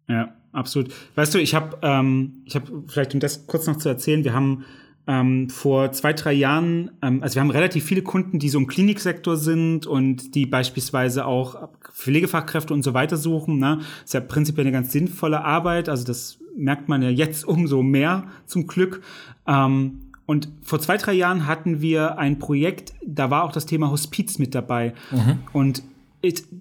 Ja, 0.08 0.34
absolut. 0.52 0.92
Weißt 1.14 1.34
du, 1.34 1.38
ich 1.38 1.54
habe, 1.54 1.78
ähm, 1.82 2.42
ich 2.44 2.58
vielleicht 2.88 3.14
um 3.14 3.20
das 3.20 3.46
kurz 3.46 3.66
noch 3.66 3.76
zu 3.76 3.88
erzählen, 3.88 4.24
wir 4.24 4.32
haben 4.32 4.64
ähm, 5.08 5.48
vor 5.50 5.92
zwei, 5.92 6.12
drei 6.12 6.32
Jahren, 6.32 6.90
ähm, 7.02 7.22
also 7.22 7.36
wir 7.36 7.42
haben 7.42 7.50
relativ 7.50 7.84
viele 7.84 8.02
Kunden, 8.02 8.38
die 8.38 8.48
so 8.48 8.58
im 8.58 8.66
Kliniksektor 8.66 9.36
sind 9.36 9.86
und 9.86 10.34
die 10.34 10.46
beispielsweise 10.46 11.26
auch 11.26 11.68
Pflegefachkräfte 11.92 12.74
und 12.74 12.82
so 12.82 12.92
weiter 12.92 13.16
suchen. 13.16 13.58
Ne? 13.58 13.78
Das 13.78 14.04
ist 14.04 14.14
ja 14.14 14.20
prinzipiell 14.20 14.66
eine 14.66 14.72
ganz 14.72 14.92
sinnvolle 14.92 15.44
Arbeit. 15.44 15.88
Also 15.88 16.04
das 16.04 16.38
merkt 16.56 16.88
man 16.88 17.02
ja 17.02 17.10
jetzt 17.10 17.44
umso 17.44 17.82
mehr 17.82 18.24
zum 18.46 18.66
Glück. 18.66 19.02
Ähm, 19.46 20.00
und 20.26 20.48
vor 20.62 20.80
zwei, 20.80 20.96
drei 20.96 21.12
Jahren 21.12 21.46
hatten 21.46 21.80
wir 21.80 22.18
ein 22.18 22.38
Projekt, 22.38 22.94
da 23.06 23.30
war 23.30 23.44
auch 23.44 23.52
das 23.52 23.64
Thema 23.64 23.90
Hospiz 23.90 24.38
mit 24.38 24.54
dabei. 24.54 24.92
Mhm. 25.12 25.38
Und 25.52 25.82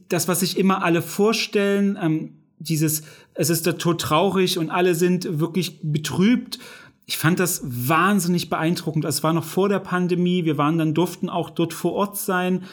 das, 0.09 0.27
was 0.27 0.41
sich 0.41 0.57
immer 0.57 0.83
alle 0.83 1.01
vorstellen, 1.01 1.97
ähm, 1.99 2.33
dieses, 2.59 3.03
es 3.33 3.49
ist 3.49 3.65
da 3.65 3.73
tot 3.73 4.01
traurig 4.01 4.59
und 4.59 4.69
alle 4.69 4.93
sind 4.93 5.39
wirklich 5.39 5.79
betrübt. 5.81 6.59
Ich 7.07 7.17
fand 7.17 7.39
das 7.39 7.61
wahnsinnig 7.63 8.49
beeindruckend. 8.49 9.05
Es 9.05 9.23
war 9.23 9.33
noch 9.33 9.43
vor 9.43 9.67
der 9.67 9.79
Pandemie. 9.79 10.45
Wir 10.45 10.57
waren 10.57 10.77
dann, 10.77 10.93
durften 10.93 11.29
auch 11.29 11.49
dort 11.49 11.73
vor 11.73 11.93
Ort 11.93 12.17
sein. 12.17 12.63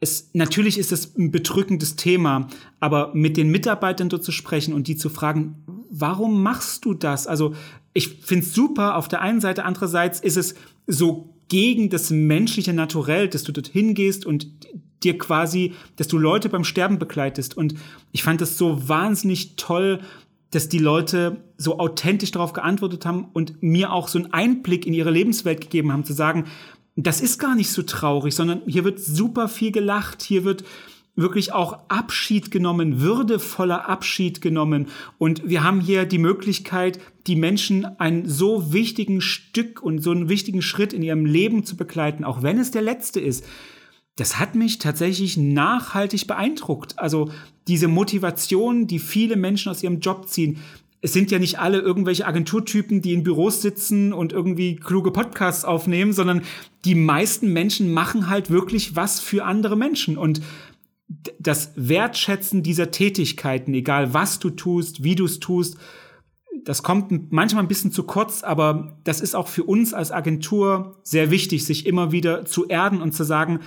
Es, 0.00 0.30
natürlich 0.32 0.78
ist 0.78 0.92
es 0.92 1.16
ein 1.16 1.30
bedrückendes 1.30 1.96
Thema, 1.96 2.48
aber 2.78 3.12
mit 3.14 3.36
den 3.36 3.50
Mitarbeitern 3.50 4.08
dort 4.08 4.22
zu 4.22 4.30
sprechen 4.30 4.72
und 4.72 4.86
die 4.86 4.96
zu 4.96 5.08
fragen, 5.08 5.64
warum 5.90 6.42
machst 6.42 6.84
du 6.84 6.94
das? 6.94 7.26
Also 7.26 7.54
ich 7.92 8.08
finde 8.20 8.44
es 8.44 8.54
super 8.54 8.96
auf 8.96 9.08
der 9.08 9.20
einen 9.20 9.40
Seite, 9.40 9.64
andererseits 9.64 10.20
ist 10.20 10.36
es 10.36 10.54
so 10.86 11.34
gegen 11.48 11.90
das 11.90 12.10
menschliche 12.10 12.72
Naturell, 12.72 13.28
dass 13.28 13.42
du 13.42 13.52
dorthin 13.52 13.94
gehst 13.94 14.26
und 14.26 14.48
dir 15.02 15.16
quasi, 15.16 15.74
dass 15.96 16.08
du 16.08 16.18
Leute 16.18 16.48
beim 16.48 16.64
Sterben 16.64 16.98
begleitest. 16.98 17.56
Und 17.56 17.74
ich 18.12 18.22
fand 18.22 18.40
das 18.40 18.58
so 18.58 18.88
wahnsinnig 18.88 19.56
toll, 19.56 20.00
dass 20.50 20.68
die 20.68 20.78
Leute 20.78 21.44
so 21.56 21.78
authentisch 21.78 22.30
darauf 22.30 22.52
geantwortet 22.52 23.04
haben 23.04 23.28
und 23.32 23.62
mir 23.62 23.92
auch 23.92 24.08
so 24.08 24.18
einen 24.18 24.32
Einblick 24.32 24.86
in 24.86 24.94
ihre 24.94 25.10
Lebenswelt 25.10 25.60
gegeben 25.60 25.92
haben, 25.92 26.04
zu 26.04 26.14
sagen, 26.14 26.44
das 26.96 27.20
ist 27.20 27.38
gar 27.38 27.54
nicht 27.54 27.70
so 27.70 27.82
traurig, 27.82 28.34
sondern 28.34 28.62
hier 28.66 28.84
wird 28.84 28.98
super 28.98 29.48
viel 29.48 29.70
gelacht, 29.70 30.22
hier 30.22 30.44
wird 30.44 30.64
wirklich 31.18 31.52
auch 31.52 31.78
Abschied 31.88 32.50
genommen, 32.50 33.00
würdevoller 33.00 33.88
Abschied 33.88 34.40
genommen. 34.40 34.86
Und 35.18 35.48
wir 35.48 35.64
haben 35.64 35.80
hier 35.80 36.04
die 36.04 36.18
Möglichkeit, 36.18 37.00
die 37.26 37.36
Menschen 37.36 37.84
einen 37.98 38.28
so 38.28 38.72
wichtigen 38.72 39.20
Stück 39.20 39.82
und 39.82 40.00
so 40.02 40.12
einen 40.12 40.28
wichtigen 40.28 40.62
Schritt 40.62 40.92
in 40.92 41.02
ihrem 41.02 41.26
Leben 41.26 41.64
zu 41.64 41.76
begleiten, 41.76 42.24
auch 42.24 42.42
wenn 42.42 42.58
es 42.58 42.70
der 42.70 42.82
letzte 42.82 43.20
ist. 43.20 43.44
Das 44.16 44.38
hat 44.38 44.54
mich 44.54 44.78
tatsächlich 44.78 45.36
nachhaltig 45.36 46.26
beeindruckt. 46.26 46.98
Also 46.98 47.30
diese 47.68 47.88
Motivation, 47.88 48.86
die 48.86 48.98
viele 48.98 49.36
Menschen 49.36 49.70
aus 49.70 49.82
ihrem 49.82 50.00
Job 50.00 50.28
ziehen. 50.28 50.58
Es 51.00 51.12
sind 51.12 51.30
ja 51.30 51.38
nicht 51.38 51.60
alle 51.60 51.78
irgendwelche 51.78 52.26
Agenturtypen, 52.26 53.02
die 53.02 53.12
in 53.12 53.22
Büros 53.22 53.62
sitzen 53.62 54.12
und 54.12 54.32
irgendwie 54.32 54.74
kluge 54.74 55.12
Podcasts 55.12 55.64
aufnehmen, 55.64 56.12
sondern 56.12 56.42
die 56.84 56.96
meisten 56.96 57.52
Menschen 57.52 57.92
machen 57.92 58.28
halt 58.28 58.50
wirklich 58.50 58.96
was 58.96 59.20
für 59.20 59.44
andere 59.44 59.76
Menschen. 59.76 60.18
Und 60.18 60.40
das 61.38 61.72
Wertschätzen 61.76 62.62
dieser 62.62 62.90
Tätigkeiten, 62.90 63.72
egal 63.74 64.12
was 64.12 64.38
du 64.38 64.50
tust, 64.50 65.02
wie 65.02 65.14
du 65.14 65.24
es 65.24 65.40
tust, 65.40 65.76
das 66.64 66.82
kommt 66.82 67.32
manchmal 67.32 67.64
ein 67.64 67.68
bisschen 67.68 67.92
zu 67.92 68.02
kurz, 68.02 68.42
aber 68.42 68.98
das 69.04 69.20
ist 69.20 69.34
auch 69.34 69.48
für 69.48 69.64
uns 69.64 69.94
als 69.94 70.12
Agentur 70.12 71.00
sehr 71.02 71.30
wichtig, 71.30 71.64
sich 71.64 71.86
immer 71.86 72.12
wieder 72.12 72.44
zu 72.44 72.66
erden 72.66 73.00
und 73.00 73.12
zu 73.12 73.24
sagen, 73.24 73.60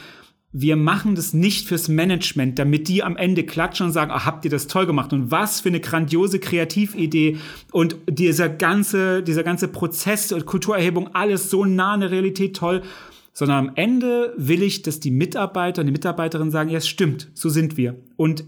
wir 0.54 0.76
machen 0.76 1.16
das 1.16 1.34
nicht 1.34 1.68
fürs 1.68 1.88
Management, 1.88 2.60
damit 2.60 2.90
die 2.90 3.04
am 3.04 3.16
Ende 3.16 3.46
klatschen 3.46 3.88
und 3.88 3.94
sagen, 3.94 4.12
ah, 4.12 4.26
habt 4.26 4.44
ihr 4.44 4.52
das 4.52 4.68
toll 4.68 4.86
gemacht? 4.86 5.14
Und 5.14 5.32
was 5.32 5.62
für 5.62 5.70
eine 5.70 5.80
grandiose 5.80 6.40
Kreatividee. 6.40 7.38
Und 7.72 7.96
dieser 8.10 8.50
ganze, 8.50 9.24
dieser 9.24 9.44
ganze 9.44 9.70
Prozess 9.70 10.32
und 10.34 10.46
Kulturerhebung, 10.46 11.16
alles 11.16 11.50
so 11.50 11.64
nah 11.64 11.94
an 11.94 12.02
der 12.02 12.12
Realität 12.12 12.56
toll, 12.58 12.82
sondern 13.34 13.70
am 13.70 13.72
Ende 13.76 14.34
will 14.38 14.64
ich, 14.64 14.82
dass 14.82 15.00
die 15.00 15.12
Mitarbeiter 15.12 15.82
und 15.82 15.88
die 15.88 15.92
Mitarbeiterinnen 15.94 16.52
sagen, 16.52 16.70
ja, 16.70 16.78
es 16.78 16.88
stimmt, 16.88 17.30
so 17.34 17.50
sind 17.50 17.78
wir. 17.78 17.96
Und 18.16 18.44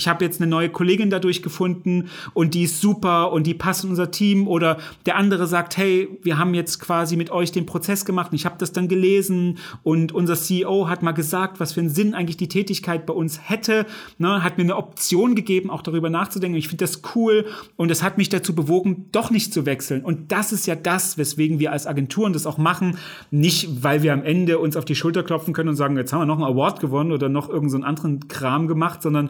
ich 0.00 0.08
habe 0.08 0.24
jetzt 0.24 0.40
eine 0.40 0.48
neue 0.50 0.70
Kollegin 0.70 1.10
dadurch 1.10 1.42
gefunden 1.42 2.08
und 2.32 2.54
die 2.54 2.62
ist 2.62 2.80
super 2.80 3.32
und 3.32 3.46
die 3.46 3.52
passt 3.52 3.84
in 3.84 3.90
unser 3.90 4.10
Team 4.10 4.48
oder 4.48 4.78
der 5.04 5.16
andere 5.16 5.46
sagt, 5.46 5.76
hey, 5.76 6.08
wir 6.22 6.38
haben 6.38 6.54
jetzt 6.54 6.80
quasi 6.80 7.16
mit 7.16 7.30
euch 7.30 7.52
den 7.52 7.66
Prozess 7.66 8.06
gemacht 8.06 8.32
und 8.32 8.36
ich 8.36 8.46
habe 8.46 8.56
das 8.58 8.72
dann 8.72 8.88
gelesen 8.88 9.58
und 9.82 10.12
unser 10.12 10.36
CEO 10.36 10.88
hat 10.88 11.02
mal 11.02 11.12
gesagt, 11.12 11.60
was 11.60 11.74
für 11.74 11.80
einen 11.80 11.90
Sinn 11.90 12.14
eigentlich 12.14 12.38
die 12.38 12.48
Tätigkeit 12.48 13.04
bei 13.04 13.12
uns 13.12 13.50
hätte, 13.50 13.84
ne, 14.16 14.42
hat 14.42 14.56
mir 14.56 14.64
eine 14.64 14.76
Option 14.76 15.34
gegeben, 15.34 15.68
auch 15.68 15.82
darüber 15.82 16.08
nachzudenken. 16.08 16.56
Ich 16.56 16.68
finde 16.68 16.84
das 16.84 17.02
cool 17.14 17.44
und 17.76 17.90
es 17.90 18.02
hat 18.02 18.16
mich 18.16 18.30
dazu 18.30 18.54
bewogen, 18.54 19.04
doch 19.12 19.30
nicht 19.30 19.52
zu 19.52 19.66
wechseln. 19.66 20.02
Und 20.02 20.32
das 20.32 20.50
ist 20.50 20.66
ja 20.66 20.76
das, 20.76 21.18
weswegen 21.18 21.58
wir 21.58 21.72
als 21.72 21.86
Agenturen 21.86 22.32
das 22.32 22.46
auch 22.46 22.56
machen, 22.56 22.96
nicht 23.30 23.82
weil 23.82 24.02
wir 24.02 24.14
am 24.14 24.22
Ende 24.22 24.58
uns 24.60 24.78
auf 24.78 24.86
die 24.86 24.94
Schulter 24.94 25.22
klopfen 25.22 25.52
können 25.52 25.68
und 25.68 25.76
sagen, 25.76 25.98
jetzt 25.98 26.14
haben 26.14 26.20
wir 26.20 26.26
noch 26.26 26.38
einen 26.38 26.50
Award 26.50 26.80
gewonnen 26.80 27.12
oder 27.12 27.28
noch 27.28 27.50
irgendeinen 27.50 27.82
so 27.82 27.86
anderen 27.86 28.28
Kram 28.28 28.66
gemacht, 28.66 29.02
sondern 29.02 29.28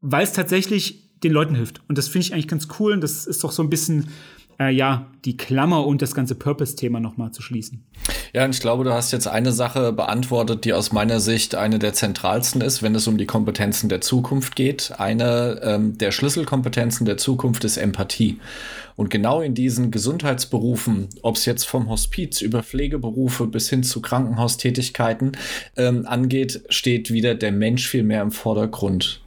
weil 0.00 0.24
es 0.24 0.32
tatsächlich 0.32 1.10
den 1.22 1.32
Leuten 1.32 1.54
hilft. 1.54 1.82
Und 1.88 1.98
das 1.98 2.08
finde 2.08 2.26
ich 2.26 2.32
eigentlich 2.32 2.48
ganz 2.48 2.68
cool. 2.78 2.92
Und 2.92 3.02
das 3.02 3.26
ist 3.26 3.44
doch 3.44 3.52
so 3.52 3.62
ein 3.62 3.70
bisschen, 3.70 4.08
äh, 4.58 4.72
ja, 4.72 5.06
die 5.24 5.36
Klammer 5.36 5.86
und 5.86 6.02
das 6.02 6.14
ganze 6.14 6.34
Purpose-Thema 6.34 7.00
nochmal 7.00 7.32
zu 7.32 7.42
schließen. 7.42 7.84
Ja, 8.32 8.44
und 8.44 8.54
ich 8.54 8.60
glaube, 8.60 8.84
du 8.84 8.92
hast 8.92 9.12
jetzt 9.12 9.26
eine 9.26 9.52
Sache 9.52 9.92
beantwortet, 9.92 10.64
die 10.64 10.72
aus 10.72 10.92
meiner 10.92 11.20
Sicht 11.20 11.56
eine 11.56 11.78
der 11.78 11.92
zentralsten 11.92 12.60
ist, 12.60 12.82
wenn 12.82 12.94
es 12.94 13.06
um 13.06 13.18
die 13.18 13.26
Kompetenzen 13.26 13.88
der 13.88 14.00
Zukunft 14.00 14.56
geht. 14.56 14.92
Eine 14.98 15.60
ähm, 15.62 15.98
der 15.98 16.12
Schlüsselkompetenzen 16.12 17.04
der 17.04 17.16
Zukunft 17.16 17.64
ist 17.64 17.76
Empathie. 17.76 18.38
Und 18.96 19.10
genau 19.10 19.40
in 19.40 19.54
diesen 19.54 19.90
Gesundheitsberufen, 19.90 21.08
ob 21.22 21.36
es 21.36 21.44
jetzt 21.44 21.64
vom 21.64 21.88
Hospiz 21.88 22.40
über 22.40 22.62
Pflegeberufe 22.62 23.46
bis 23.46 23.68
hin 23.68 23.82
zu 23.82 24.00
Krankenhaustätigkeiten 24.00 25.32
ähm, 25.76 26.06
angeht, 26.06 26.62
steht 26.68 27.10
wieder 27.10 27.34
der 27.34 27.52
Mensch 27.52 27.88
viel 27.88 28.02
mehr 28.02 28.22
im 28.22 28.30
Vordergrund 28.30 29.19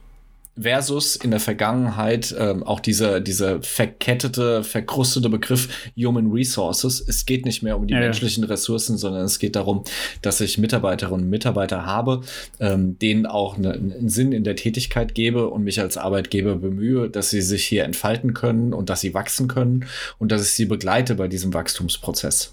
versus 0.60 1.16
in 1.16 1.30
der 1.30 1.40
Vergangenheit 1.40 2.34
ähm, 2.38 2.62
auch 2.62 2.80
dieser, 2.80 3.20
dieser 3.20 3.60
verkettete, 3.62 4.62
verkrustete 4.62 5.28
Begriff 5.28 5.90
Human 5.96 6.30
Resources. 6.30 7.04
Es 7.06 7.26
geht 7.26 7.44
nicht 7.44 7.62
mehr 7.62 7.76
um 7.76 7.86
die 7.86 7.94
ja, 7.94 8.00
menschlichen 8.00 8.44
Ressourcen, 8.44 8.96
sondern 8.96 9.24
es 9.24 9.38
geht 9.38 9.56
darum, 9.56 9.84
dass 10.22 10.40
ich 10.40 10.58
Mitarbeiterinnen 10.58 11.24
und 11.24 11.30
Mitarbeiter 11.30 11.86
habe, 11.86 12.22
ähm, 12.60 12.98
denen 12.98 13.26
auch 13.26 13.56
ne, 13.56 13.72
einen 13.72 14.08
Sinn 14.08 14.32
in 14.32 14.44
der 14.44 14.56
Tätigkeit 14.56 15.14
gebe 15.14 15.48
und 15.48 15.64
mich 15.64 15.80
als 15.80 15.96
Arbeitgeber 15.96 16.56
bemühe, 16.56 17.10
dass 17.10 17.30
sie 17.30 17.42
sich 17.42 17.64
hier 17.64 17.84
entfalten 17.84 18.34
können 18.34 18.72
und 18.72 18.90
dass 18.90 19.00
sie 19.00 19.14
wachsen 19.14 19.48
können 19.48 19.86
und 20.18 20.30
dass 20.30 20.42
ich 20.42 20.52
sie 20.52 20.66
begleite 20.66 21.16
bei 21.16 21.26
diesem 21.26 21.52
Wachstumsprozess. 21.52 22.52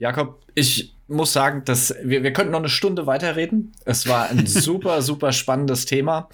Jakob, 0.00 0.40
ich 0.54 0.94
muss 1.10 1.32
sagen, 1.32 1.62
dass 1.64 1.92
wir, 2.04 2.22
wir 2.22 2.32
könnten 2.32 2.52
noch 2.52 2.60
eine 2.60 2.68
Stunde 2.68 3.04
weiterreden. 3.06 3.72
Es 3.84 4.08
war 4.08 4.30
ein 4.30 4.46
super, 4.46 5.02
super 5.02 5.32
spannendes 5.32 5.84
Thema. 5.84 6.28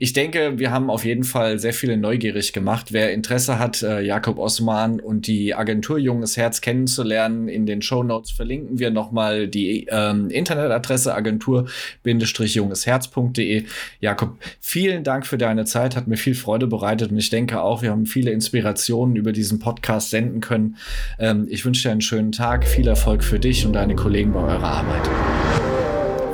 Ich 0.00 0.14
denke, 0.14 0.58
wir 0.58 0.72
haben 0.72 0.90
auf 0.90 1.04
jeden 1.04 1.22
Fall 1.22 1.60
sehr 1.60 1.72
viele 1.72 1.96
neugierig 1.96 2.52
gemacht. 2.52 2.92
Wer 2.92 3.12
Interesse 3.12 3.60
hat, 3.60 3.82
äh, 3.82 4.00
Jakob 4.00 4.38
Osman 4.38 4.98
und 4.98 5.28
die 5.28 5.54
Agentur 5.54 5.98
Junges 5.98 6.36
Herz 6.36 6.60
kennenzulernen, 6.60 7.46
in 7.48 7.66
den 7.66 7.82
Show 7.82 8.02
Notes 8.02 8.32
verlinken 8.32 8.80
wir 8.80 8.90
nochmal 8.90 9.46
die 9.46 9.86
ähm, 9.90 10.28
Internetadresse 10.28 11.14
agentur-jungesherz.de. 11.14 13.64
Jakob, 14.00 14.38
vielen 14.60 15.04
Dank 15.04 15.24
für 15.26 15.38
deine 15.38 15.66
Zeit, 15.66 15.94
hat 15.94 16.08
mir 16.08 16.16
viel 16.16 16.34
Freude 16.34 16.66
bereitet 16.66 17.12
und 17.12 17.18
ich 17.18 17.30
denke 17.30 17.62
auch, 17.62 17.82
wir 17.82 17.92
haben 17.92 18.06
viele 18.06 18.32
Inspirationen 18.32 19.14
über 19.14 19.30
diesen 19.30 19.60
Podcast 19.60 20.10
senden 20.10 20.40
können. 20.40 20.78
Ähm, 21.20 21.46
ich 21.48 21.64
wünsche 21.64 21.84
dir 21.84 21.92
einen 21.92 22.00
schönen 22.00 22.32
Tag, 22.32 22.66
viel 22.66 22.88
Erfolg 22.88 23.05
für 23.22 23.38
dich 23.38 23.64
und 23.64 23.74
deine 23.74 23.94
Kollegen 23.94 24.32
bei 24.32 24.40
eurer 24.40 24.64
Arbeit. 24.64 25.08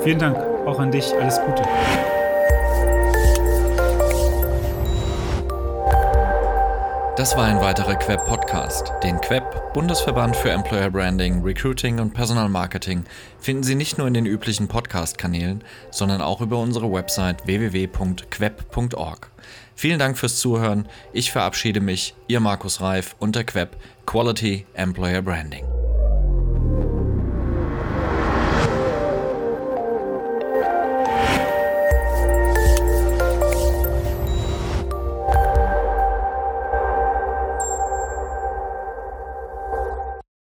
Vielen 0.02 0.18
Dank, 0.18 0.36
auch 0.66 0.78
an 0.80 0.90
dich. 0.90 1.12
Alles 1.20 1.38
Gute. 1.44 1.62
Das 7.16 7.36
war 7.36 7.44
ein 7.44 7.60
weiterer 7.60 7.94
Queb 7.96 8.24
Podcast. 8.24 8.90
Den 9.04 9.20
Queb, 9.20 9.44
Bundesverband 9.74 10.34
für 10.34 10.50
Employer 10.50 10.90
Branding, 10.90 11.42
Recruiting 11.42 12.00
und 12.00 12.14
Personal 12.14 12.48
Marketing, 12.48 13.04
finden 13.38 13.62
Sie 13.62 13.74
nicht 13.74 13.98
nur 13.98 14.08
in 14.08 14.14
den 14.14 14.24
üblichen 14.24 14.66
Podcast-Kanälen, 14.66 15.62
sondern 15.90 16.22
auch 16.22 16.40
über 16.40 16.58
unsere 16.58 16.90
Website 16.90 17.46
www.queb.org. 17.46 19.30
Vielen 19.76 19.98
Dank 19.98 20.16
fürs 20.16 20.38
Zuhören. 20.38 20.88
Ich 21.12 21.30
verabschiede 21.32 21.80
mich, 21.80 22.14
Ihr 22.28 22.40
Markus 22.40 22.80
Reif 22.80 23.14
und 23.18 23.36
der 23.36 23.44
Queb 23.44 23.76
Quality 24.06 24.66
Employer 24.72 25.20
Branding. 25.20 25.66